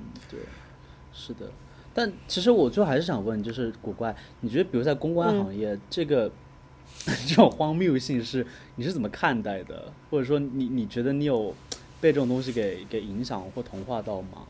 [1.27, 1.45] 是的。
[1.93, 6.31] 但其实我最后还是想问，就是古怪，你觉得比如在公关嗯行业，这个
[7.27, 8.45] 这种荒谬性是
[8.77, 9.91] 你是怎么看待的？
[10.09, 11.53] 或者说你你觉得你有
[11.99, 14.47] 被这种东西给给影响或同化到吗？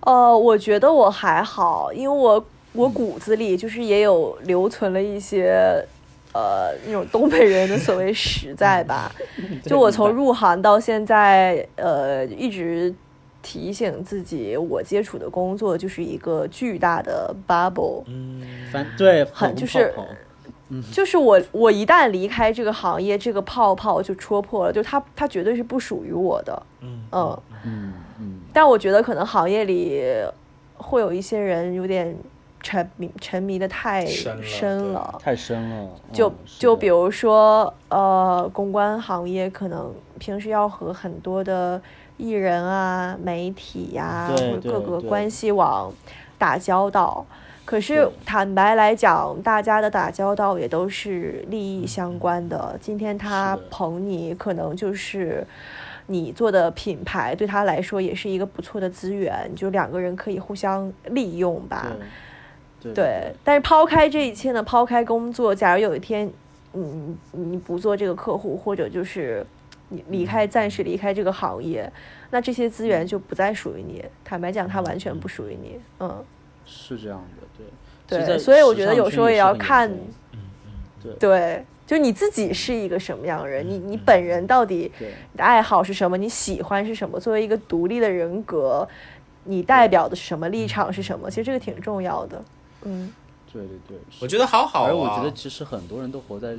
[0.00, 5.82] 呃，我觉得我还好，因为我我骨子里就是也有留存了一些。
[6.34, 9.10] 呃，那种东北人的所谓实在吧，
[9.64, 12.94] 就我从入行到现在，呃，一直
[13.48, 19.94] 提醒自己，我接触的工作就是一个巨大的 bubble，嗯，反对很就是
[20.92, 30.02] 就是我我一旦离开这个行业，这个泡泡就戳破了，就它它绝对是不属于我的，嗯嗯，嗯嗯，但我觉得可能行业里
[30.76, 32.14] 会有一些人有点
[32.60, 35.18] 沉迷沉迷的太深了。
[35.22, 35.88] 太深了。
[36.12, 41.80] 就就比如说，呃，公关行业可能平时要和很多的
[42.18, 45.90] 艺人啊、媒体呀、对或者各个关系网
[46.36, 47.24] 打交道。
[47.64, 52.78] 可是坦白来讲，大家的打交道也都是利益相关的。
[52.80, 55.46] 今天他捧你，可能就是
[56.06, 61.86] 你做的品牌对他来说也是一个不错的资源，就两个人可以互相利用吧。
[62.80, 66.30] 对对对，但是抛开这一切呢，抛开工作，假如有一天，
[66.72, 69.44] 嗯，你不做这个客户，或者就是
[69.88, 71.90] 你离开，暂时离开这个行业，
[72.30, 74.04] 那这些资源就不再属于你。
[74.24, 75.80] 坦白讲，它完全不属于你。
[76.00, 76.24] 嗯，
[76.66, 78.26] 是这样的，对。
[78.26, 79.98] 对，所以我觉得有时候也要看，嗯
[80.32, 80.40] 嗯，
[81.02, 88.88] 对对，就你自己是一个什么样的人，你你本人到底你的爱好是什么，你喜欢是什么，作为一个独立的人格，
[89.44, 92.44] 你代表的是什么立场是什么，其实这个挺重要的。
[92.82, 93.12] 嗯。
[93.50, 96.54] 对对对，我觉得好好啊，而我觉得其实很多人都活在，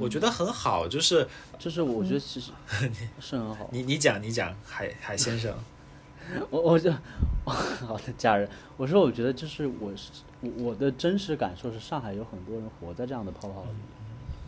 [0.00, 1.26] 我觉得很好，就是
[1.58, 2.52] 就是我觉得其实
[3.20, 3.68] 是很好。
[3.72, 5.54] 你你讲你讲，海海先生，
[6.50, 6.92] 我我就
[7.44, 13.70] 好的家人，我说我觉得就是我是我我的真实感受是上海有很多人活在这样的泡泡里，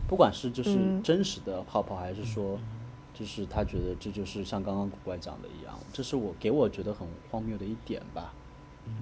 [0.07, 1.03] 不管是就是嗯。
[1.03, 2.59] 真实的泡泡，还是说
[3.13, 8.33] 就是他觉得这就是像刚刚古怪讲的一样，这是我给我觉得很荒谬的一点吧。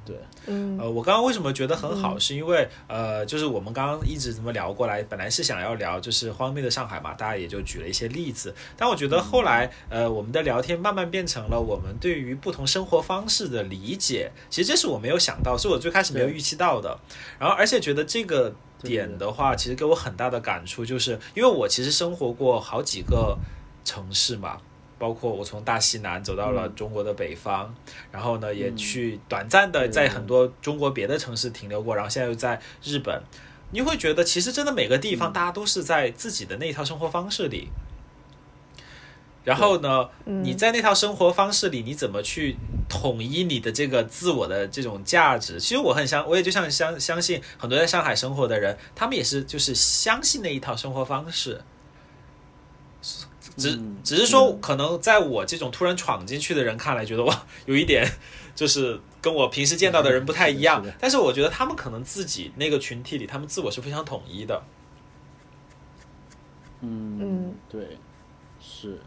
[0.06, 0.16] 对，
[0.48, 0.78] 嗯。
[0.80, 17.00] 呃，我刚刚为什么觉得很好，是因为呃，就是我们刚刚一直这么聊过来，本来是想要聊就是荒谬的上海嘛，大家也就举了一些例子，但我觉得后来呃，我们的聊天慢慢变成了我们对于不同生活方式的理解，其实这是我没有想到，是我最开始没有预期到的，
[17.40, 23.38] 然后而且觉得这个点的话，其实给我很大的感触，就是因为我其实生活过好几个
[23.86, 24.58] 城市嘛。
[25.04, 27.76] 包括我从大西南走到了中国的北方，
[28.10, 33.22] 然后呢，也去短暂的在很多中国别的城市停留过，然后现在又在日本，
[33.72, 37.68] 你会觉得其实真的每个地方大家都是在自己的那一套生活方式里。
[39.44, 42.56] 然后呢，你在那套生活方式里，你怎么去
[42.88, 45.60] 统一你的这个自我的这种价值？
[45.60, 51.60] 其实我很相，我也就像相相信很多在上海生活的人，他们也是就是相信那一套生活方式。
[53.58, 58.08] 只嗯只是说，可能在我这种突然闯进去的人看来，觉得哇， 有一点
[58.56, 60.84] 就是跟我平时见到的人不太一样。
[61.00, 64.64] 但是我觉得他们可能自己那个群体里，他们自我是非常统一的。
[66.82, 67.98] 嗯嗯，对，
[68.60, 69.00] 是，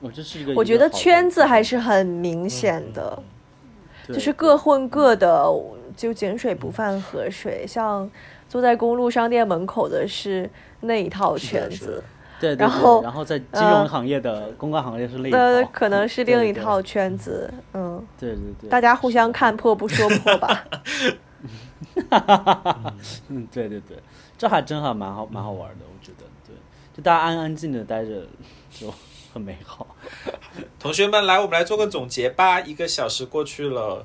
[0.00, 3.22] 我这是一个，我觉得圈子还是很明显的。
[4.06, 5.50] 对就是各混各的，
[5.96, 7.66] 就井水不犯河水。
[7.66, 8.10] 像
[8.48, 10.48] 坐在公路商店门口的是
[10.80, 12.04] 那一套圈子，
[12.40, 17.52] 对对对，然后然后在金呃融行业的公关行业是另一呃套，，可能是另一套圈子。
[17.72, 20.64] 嗯，对对对，大家互相看破不说破吧。
[23.28, 23.96] 嗯，对对对，
[24.36, 26.54] 这还真还蛮好蛮好玩的，我觉得，对，
[26.96, 28.22] 就大家安安静的待着
[28.70, 28.92] 就
[29.32, 29.86] 很美好。
[30.80, 32.60] 同学们，来，我们来做个总结吧。
[32.60, 34.04] 一个小时过去了，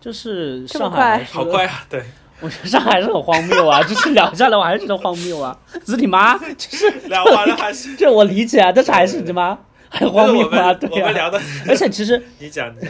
[0.00, 1.84] 就是上海好快啊！
[1.88, 2.04] 对，
[2.40, 9.58] 我觉得上海是很荒谬啊，就是聊下来我还是觉得荒谬啊，是你妈，就是聊完了还是这我理解啊，但是还是你妈
[9.88, 12.86] 很荒谬啊，就是我们聊的，而且其实，你讲，的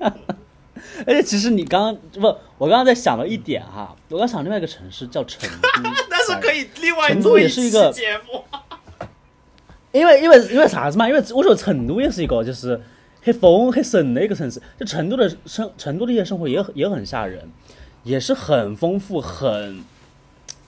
[1.06, 5.68] 而且其实你刚刚不，我刚刚在想了一点哈，我刚想另外一个城市叫成都，
[6.08, 8.42] 但是可以另外成都做一期也是一个节目。
[9.92, 11.08] 因为因为因为啥子嘛？
[11.08, 12.80] 因为我说成都也是一个就是
[13.22, 17.48] 很疯很神的一个城市，就成都的生成都的夜生活也很也很吓人，
[18.04, 19.82] 也是很丰富很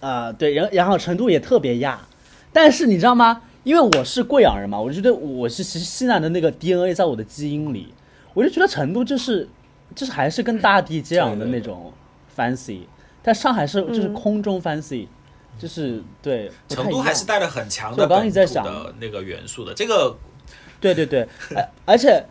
[0.01, 2.07] 啊、对，然然后成都也特别亚，
[2.53, 3.43] 但是你知道吗？
[3.64, 7.93] 因为我是贵阳人嘛，我就觉得我是其实西南的那个 DNA 在我的基因里，
[8.32, 9.49] 我就觉得成都就是
[9.95, 11.93] 就是还是跟大地接壤的那种
[12.37, 12.82] fancy，
[13.22, 15.09] 但上海是就是嗯空中 fancy，、
[15.59, 20.16] 就是对成都还是带了很强对我刚刚的本土一直在想的那个元素的，这个
[20.80, 21.26] 对对对，
[21.57, 22.24] 而而且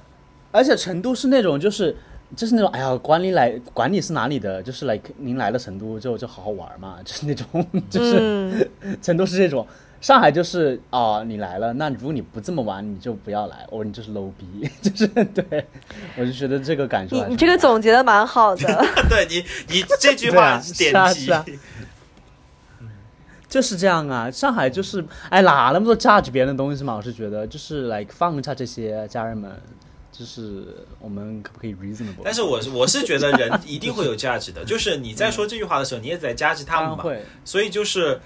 [0.54, 1.98] 而且成都是那种就是
[2.36, 8.18] 就是那种哎呀，管理来管理是哪里的，就是 like 您来了成都就就好好玩嘛， 就是那种就是、
[8.82, 9.66] 嗯，成都是这种。
[10.02, 15.66] 上海就是哦，你来了，那如果你不这么玩，你就不要来，哦，你就是 low 逼， 就是对，
[16.16, 18.86] 我就觉得这个感受你你这个总结的蛮好的。
[19.10, 21.58] 对你你这句话是点题
[23.48, 24.30] 就是这样啊。
[24.30, 29.50] 上海就是哎哪那么多 judge 别人的东西嘛，我是觉得就是 like 放下这些家人们，
[30.18, 30.64] 就是
[31.00, 32.22] 我们可不可以 reasonable？
[32.24, 37.22] 但是我是我是觉得人一定会有价值的，就是你在说这句话的时候，你也在加值他们嘛，会。
[37.44, 38.20] 所以就是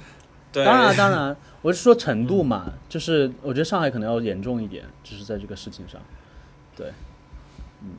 [0.51, 5.99] 对，当然，当然，我是说程度嘛，就是我觉得上海可能要严重一点，就是在这个事情上，
[6.75, 6.93] 对，
[7.81, 7.89] 嗯，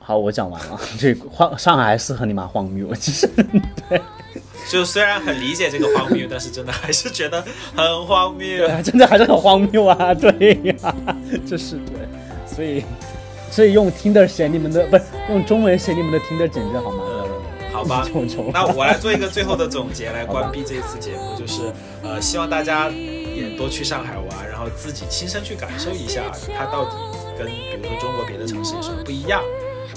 [0.00, 3.28] 好，我讲完了， 这荒上海还是和你妈荒谬，其实。
[3.88, 4.00] 对
[4.68, 7.42] 就虽然很理解这个荒谬，但是真的还是觉得
[7.74, 8.58] 很荒谬。
[8.58, 8.68] 对。
[8.68, 10.94] 啊，真的还是很荒谬啊，对呀、
[11.46, 12.06] 就是对，
[12.46, 12.84] 所以
[13.50, 17.04] 所以用 Tinder 写你们的，不是用中文写你们的 Tinder 简介好吗？
[17.70, 21.62] 好吧求求那我来做一个最后的总结，来关闭这一次节目，就是
[22.02, 26.22] 呃，希望大家也多去上海玩，然后自己亲身去感受一下，
[26.56, 26.96] 它到底
[27.38, 29.40] 跟比如说中国别的城市有什么不一样。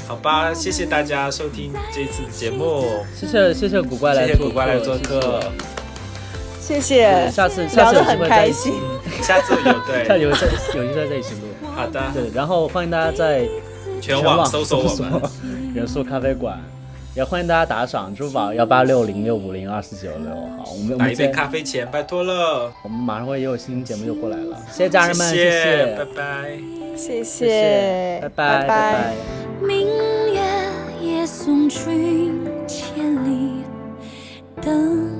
[0.07, 2.85] 好吧，谢谢大家收听这一次的节目，
[3.15, 5.39] 谢谢谢谢古怪来谢谢做古怪来做谢客，
[6.59, 8.73] 谢谢，下次下次有机会再一起开心。
[9.23, 11.50] 下次有下对， 有在有机会再一起录。
[11.75, 13.47] 好的，对，然后欢迎大家在
[14.01, 15.21] 全网搜索我们，
[15.73, 16.59] 元素咖啡馆，
[17.15, 20.29] 也欢迎大家打赏，支付宝幺八六零六五零二四九六。
[20.57, 26.59] 好，我们我打一杯咖啡钱，拜托了，我们马上会也有新节目就过来了，谢谢家人们，谢谢拜拜。
[26.93, 29.13] 谢谢拜拜拜拜。
[29.65, 29.87] 明
[30.33, 30.41] 月
[31.01, 33.63] 夜送君千里，
[34.61, 35.10] 等